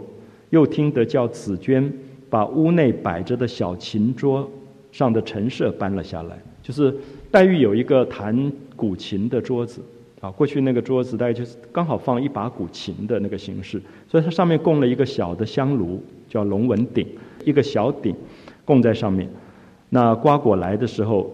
[0.49, 1.91] 又听得叫紫娟。
[2.33, 4.49] 把屋内摆着的小琴桌
[4.91, 6.91] 上的陈设搬了下来，就是
[7.29, 9.83] 黛玉有一个弹古琴的桌子
[10.19, 13.79] 啊，过去那个桌子大概就是刚好放一把古琴的那个形式，
[14.09, 17.05] 所以它上面供了一个小的香炉，叫龙纹鼎，
[17.45, 18.15] 一个小鼎
[18.65, 19.29] 供在上面。
[19.89, 21.31] 那瓜果来的时候，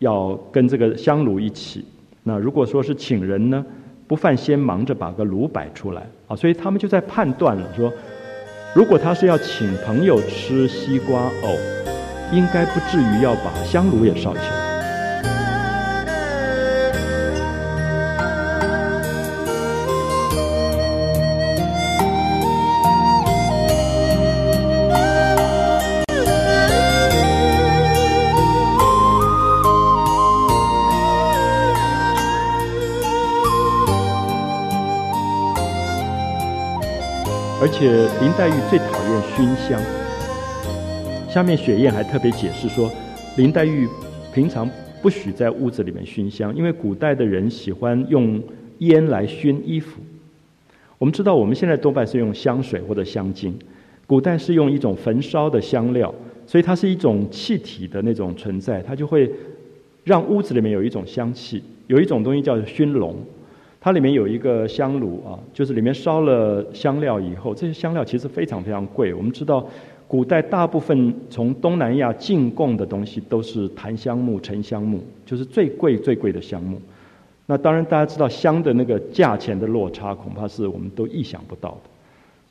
[0.00, 1.84] 要跟这个香炉一起。
[2.24, 3.64] 那如果说是请人呢，
[4.08, 7.92] 不犯先忙着把个炉摆出来啊，所以他们就在判断了说。
[8.76, 11.58] 如果他是要请朋友吃西瓜藕，
[12.30, 14.65] 应该不至于要把香炉也烧起来。
[37.78, 39.78] 且林黛玉最讨厌熏香。
[41.28, 42.90] 下面雪雁还特别解释说，
[43.36, 43.86] 林黛玉
[44.32, 44.66] 平常
[45.02, 48.42] 不许在屋子里面熏香，因为古代的人喜欢用
[48.78, 50.00] 烟来熏衣服。
[50.96, 53.54] 我们知道，我们现在多半是用香水或者香精，
[54.06, 56.14] 古代是用一种焚烧的香料
[56.46, 59.30] 所以它是一种气体的那种存在，它就会
[60.02, 61.62] 让屋子里面有一种香气。
[61.88, 63.14] 有一种东西叫熏笼，
[63.86, 69.14] 它里面有一个香炉啊，就是里面烧了香料以后，这些香料其实非常非常贵。
[69.14, 69.64] 我们知道，
[70.08, 76.80] 古代大部分从东南亚进贡的东西都是檀香木、沉香木，就是最贵最贵的香木。
[77.46, 81.80] 那当然，大家知道香的那个价钱的落差，恐怕是我们都意想不到的。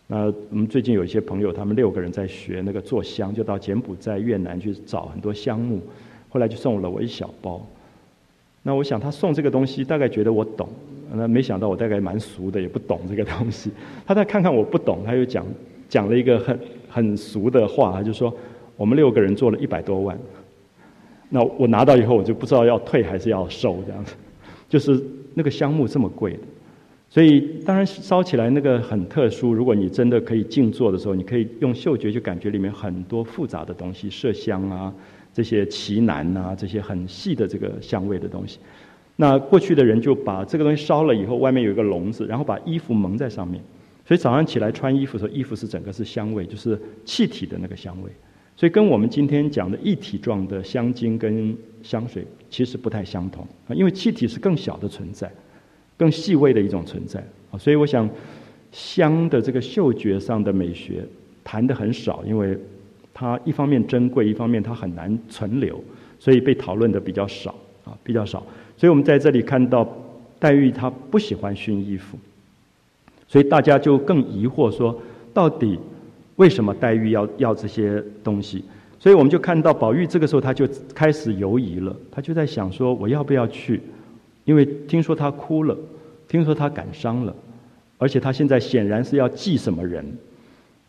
[0.07, 5.81] 那我们最近有一些朋友，他们六个人在学那个做香，就到柬埔寨、越南去找很多香木，
[6.29, 7.61] 后来就送了我一小包。
[8.63, 10.69] 那我想他送这个东西，大概觉得我懂，
[11.13, 13.71] 那没想到我大概蛮俗的，也不懂这个东西。
[14.05, 15.45] 他再看看我不懂，他又讲
[15.87, 16.59] 讲了一个很
[16.89, 18.35] 很俗的话，他就说
[18.75, 20.17] 我们六个人做了一百多万。
[21.29, 24.15] 那我拿到以后，我就不知道要退还是要收这样子。
[24.69, 25.01] 就是
[25.33, 26.37] 那个香木这么贵，
[27.09, 29.53] 所以当然烧起来那个很特殊。
[29.53, 34.93] 如果你真的可以静坐的时候，你可以用嗅觉去感觉里面很多复杂的东西，麝香啊，
[35.33, 38.59] 这些奇楠啊，这些很细的这个香味的东西。
[39.17, 43.63] 那过去的人就把这个东西烧了以后，外面有一个笼子，然后把衣服蒙在上面，
[44.05, 48.11] 所以早上起来穿衣服的时候，衣服是整个是香味，就是气体的那个香味。
[48.57, 55.31] 所以跟我们今天讲的一体状的香精跟香水其实不太相同啊，因为气体是更小的存在，
[55.97, 57.19] 更细微的一种存在
[57.51, 57.57] 啊。
[57.57, 58.09] 所以我想，
[58.71, 61.05] 香的这个嗅觉上的美学
[61.43, 62.57] 谈的很少，因为
[63.13, 65.81] 它一方面珍贵，一方面它很难存留，
[66.19, 67.55] 所以被讨论的比较少
[67.85, 68.45] 啊，比较少。
[68.77, 69.87] 所以我们在这里看到
[70.39, 72.17] 黛玉她不喜欢熏衣服，
[73.27, 74.99] 所以大家就更疑惑说，
[75.33, 75.79] 到底。
[76.37, 78.61] 为什么黛玉要要这些东西？
[78.99, 83.81] 所以我们就看到宝玉这个时候他就开始犹疑了，他就在想说我要不要去？
[84.43, 85.77] 因为听说他哭了，
[86.27, 87.33] 听说他感伤了，
[87.97, 90.05] 而且他现在显然是要祭什么人。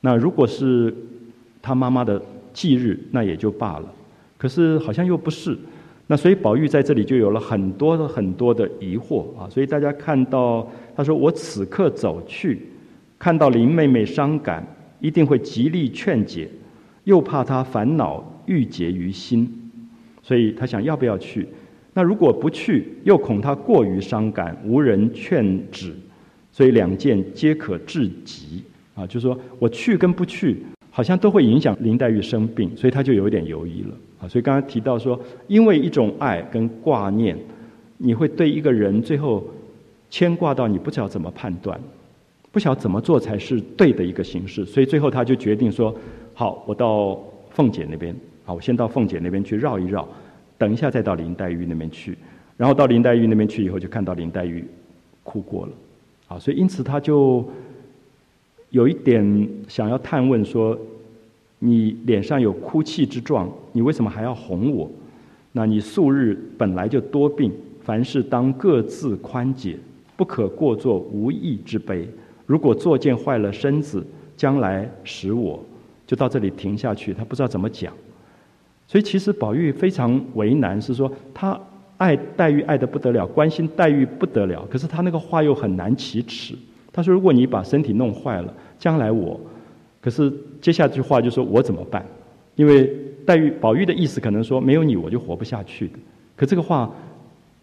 [0.00, 0.92] 那如果是
[1.62, 2.20] 他妈妈的
[2.52, 3.84] 忌日，那也就罢了。
[4.36, 5.56] 可是好像又不是。
[6.06, 9.48] 那所以宝玉在这里就有了很多的很多的疑惑啊。
[9.48, 12.62] 所以大家看到他说我此刻走去，
[13.18, 14.66] 看到林妹妹伤感。
[14.98, 16.48] 一定会极力劝解，
[17.04, 19.46] 又怕她烦恼郁结于心，
[20.22, 21.46] 所以他想要不要去？
[21.92, 25.94] 那如果不去，又恐他过于伤感，无人劝止，
[26.50, 28.64] 所以两件皆可致极
[28.94, 29.06] 啊！
[29.06, 34.28] 就是说我去跟不去，好像都会影响林黛玉生病，所以他就有点犹豫了啊！
[34.28, 37.36] 所以刚刚提到说，因为一种爱跟挂念，
[37.98, 39.44] 你会对一个人最后
[40.10, 41.80] 牵挂到你不知道怎么判断。
[42.52, 45.94] 不晓怎么做才是对的一个形式，所以最后他就决定说
[46.32, 48.16] ：“好，我到凤姐那边，
[48.46, 50.08] 好，我先到凤姐那边去绕一绕，
[50.56, 52.16] 等一下再到林黛玉那边去。
[52.56, 54.64] 然后到林黛玉那边去以后，就看到林黛玉
[55.22, 55.72] 哭过了，
[56.28, 57.46] 啊，所以因此他就
[58.70, 60.78] 有一点想要探问说：
[61.66, 64.88] 你脸上有哭泣之状，你为什么还要哄我？
[65.50, 69.76] 那你素日本来就多病，凡事当各自宽解，
[70.16, 72.08] 不可过作无益之悲。”
[72.46, 74.06] 如果作践坏了身子，
[74.36, 75.60] 将来使我
[76.06, 77.92] 就到这里停下去，他不知道怎么讲，
[78.86, 81.60] 所以其实宝玉非常为难，是说他
[81.96, 86.54] 爱黛玉爱得不得了，关心黛玉不得了，可是他那个话又很难启齿。
[86.92, 89.40] 他说：“如果你把身体弄坏了，将来我……
[90.00, 90.32] 可是
[90.66, 92.04] 接下这句话就说我怎么办？
[92.56, 92.92] 因为
[93.24, 95.94] 黛玉宝玉的意思可能说没有你我就活不下去的，
[96.34, 96.92] 可这个话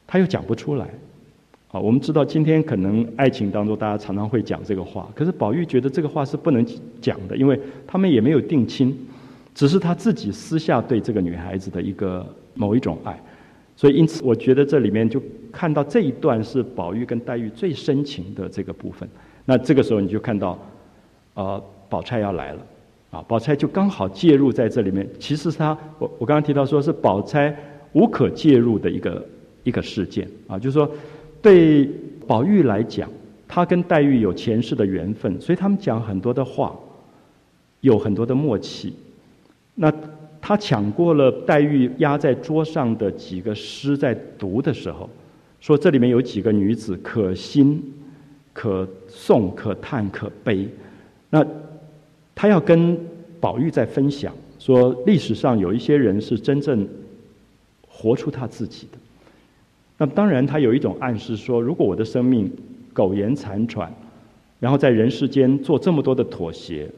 [0.07, 0.87] 他又讲不出来。”
[1.73, 6.65] 啊，我们知道今天可能爱情当中大家常常会讲这个话，可是宝玉觉得这个话是不能
[7.01, 8.97] 讲的，因为他们也没有定亲，
[9.53, 13.21] 只是他自己私下对这个女孩子的一个某一种爱，
[13.75, 15.21] 所以因此我觉得这里面就
[15.51, 19.09] 看到这一段是宝玉跟黛玉最深情的这个部分。
[19.43, 20.57] 那这个时候你就看到，
[21.33, 22.65] 呃，宝钗要来了，
[23.13, 25.07] 啊，宝钗就刚好介入在这里面。
[25.19, 27.55] 其实他，我我刚刚提到说是宝钗
[27.93, 29.25] 无可介入的一个
[29.63, 30.91] 一个事件啊，就是说。
[31.43, 31.89] 对
[32.25, 33.09] 宝玉来讲，
[33.49, 36.73] 他跟黛玉有前世的缘分，所以他们讲很多的话，
[37.81, 38.95] 有很多的默契。
[39.75, 39.93] 那
[40.39, 45.09] 他抢过了黛玉压在桌上的几个诗，在读的时候，
[45.59, 47.83] 说这里面有几个女子，可欣、
[48.53, 50.65] 可颂、可叹、可悲。
[51.29, 51.45] 那
[52.43, 52.99] 他要跟
[53.39, 56.85] 宝玉在分享，说历史上有一些人是真正
[57.87, 58.97] 活出他自己的。
[59.97, 62.51] 那当然，他有一种暗示说，如果我的生命
[62.91, 63.89] 苟延残喘，
[64.59, 66.89] 然后在人世间做这么多的妥协，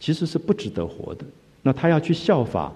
[0.00, 1.26] 其实是不值得活的。
[1.60, 2.72] 那他要去效法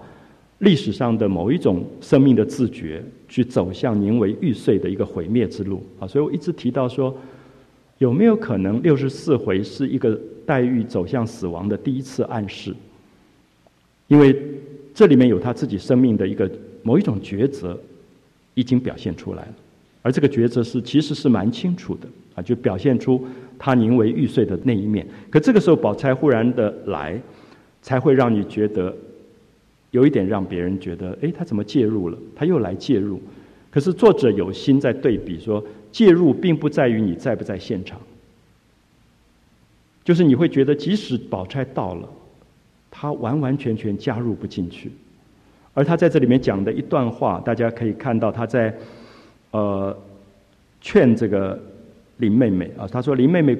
[0.59, 6.05] 历史上的某一种生命的自觉，去走向宁为玉碎的一个毁灭之路啊！
[6.05, 7.17] 所以我一直提到说，
[8.01, 12.73] 有没有可能六十四回是一个黛玉走向死亡的第一次暗示？
[14.07, 14.35] 因为
[14.91, 16.49] 这里面有他自己生命的一个
[16.81, 17.79] 某一种抉择，
[18.55, 19.53] 已经表现出来了，
[20.01, 23.23] 而这个抉择是其实是蛮清楚的啊，就表现出
[23.59, 25.07] 他宁为玉碎的那一面。
[25.29, 27.21] 可这个时候，宝钗忽然的来，
[27.83, 28.91] 才会让你觉得
[29.91, 32.17] 有一点让别人觉得，哎，他怎么介入了？
[32.35, 33.21] 他又来介入。
[33.69, 37.99] 可是作者有心在对比说，介入并不在于你在不在现场，
[40.03, 42.09] 就是你会觉得，即使宝钗到了。
[42.93, 44.91] 他完完全全加入不进去，
[45.73, 48.75] 而他在这里面讲的一段话，大家可以看到他在，
[49.51, 49.97] 呃，
[50.81, 51.57] 劝这个
[52.17, 53.57] 林妹妹啊，他说林妹妹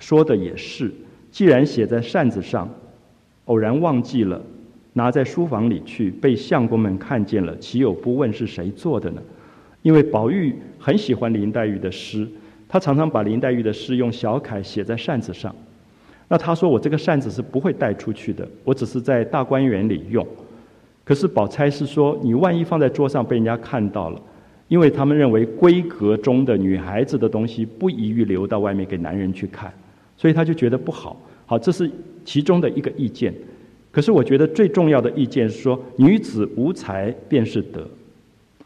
[0.00, 0.92] 说的也是，
[1.30, 2.68] 既然写在扇子上，
[3.44, 4.42] 偶然忘记了，
[4.94, 9.22] 拿在书房里去，被相公们看见了，岂有不问是谁做的呢？
[9.86, 12.26] 因为宝玉很喜欢林黛玉的诗，
[12.66, 15.54] 他常常把林黛玉的诗用小楷写在扇子上。
[16.26, 20.26] 那他说：“我这个扇子是不会带出去的，我只是在大观园里用。
[21.04, 24.20] 可是宝钗是说，你万一放在桌上被人家看到了，
[24.66, 29.72] 因为他们认为闺阁中的女孩子的东西不宜于留到外面给男人去看，
[30.16, 31.16] 所以他就觉得不好。
[31.46, 31.88] 好，这是
[32.24, 33.32] 其中的一个意见。
[33.92, 37.88] 可是我觉得最重要的意见是说，女子无才便是德。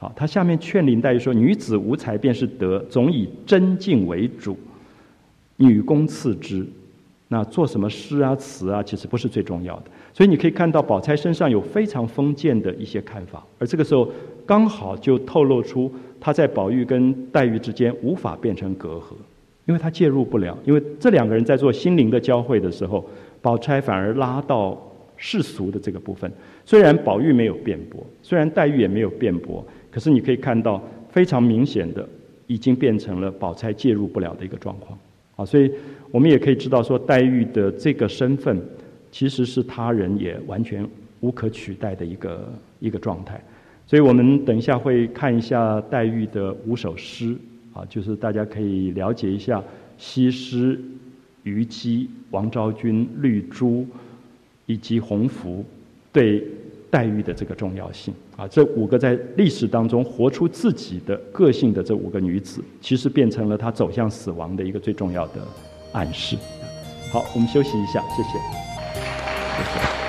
[0.00, 4.56] 好，他下面劝林黛玉说：女子无才便是德，总以真静为主，
[5.56, 6.66] 女工次之。”
[7.28, 9.84] 那做什么诗啊词啊，其实不是最重要的。
[10.14, 14.10] 所以你可以看到宝钗身上有非常封建的一些看法，而这个时候
[14.46, 19.12] 刚好就透露出她在宝玉跟黛玉之间无法变成隔阂，
[19.66, 20.56] 因为她介入不了。
[20.64, 23.06] 因为这两个人在做心灵的交汇的时候，
[23.42, 24.76] 宝钗反而拉到
[25.16, 26.32] 世俗的这个部分。
[26.64, 32.08] 虽然宝玉没有辩驳，虽然黛玉也没有辩驳，可是你可以看到非常明显的，
[32.46, 34.98] 已经变成了宝钗介入不了的一个状况。
[35.36, 35.70] 啊，所以
[36.10, 38.60] 我们也可以知道说，黛玉的这个身份，
[39.10, 40.86] 其实是他人也完全
[41.20, 43.42] 无可取代的一个一个状态。
[43.86, 47.36] 所以我们等一下会看一下黛玉的五首诗，
[47.72, 49.62] 啊，就是大家可以了解一下
[49.98, 50.80] 西施、
[51.42, 53.86] 虞姬、王昭君、绿珠
[54.66, 55.64] 以及红拂
[56.12, 56.42] 对。
[56.92, 65.46] 黛玉的这个重要性啊，这五个在历史当中活出自己的个性的这五个女子，其实变成了她走向死亡的一个最重要的
[65.92, 66.38] 暗示。
[67.12, 69.99] 好，我们休息一下，谢谢。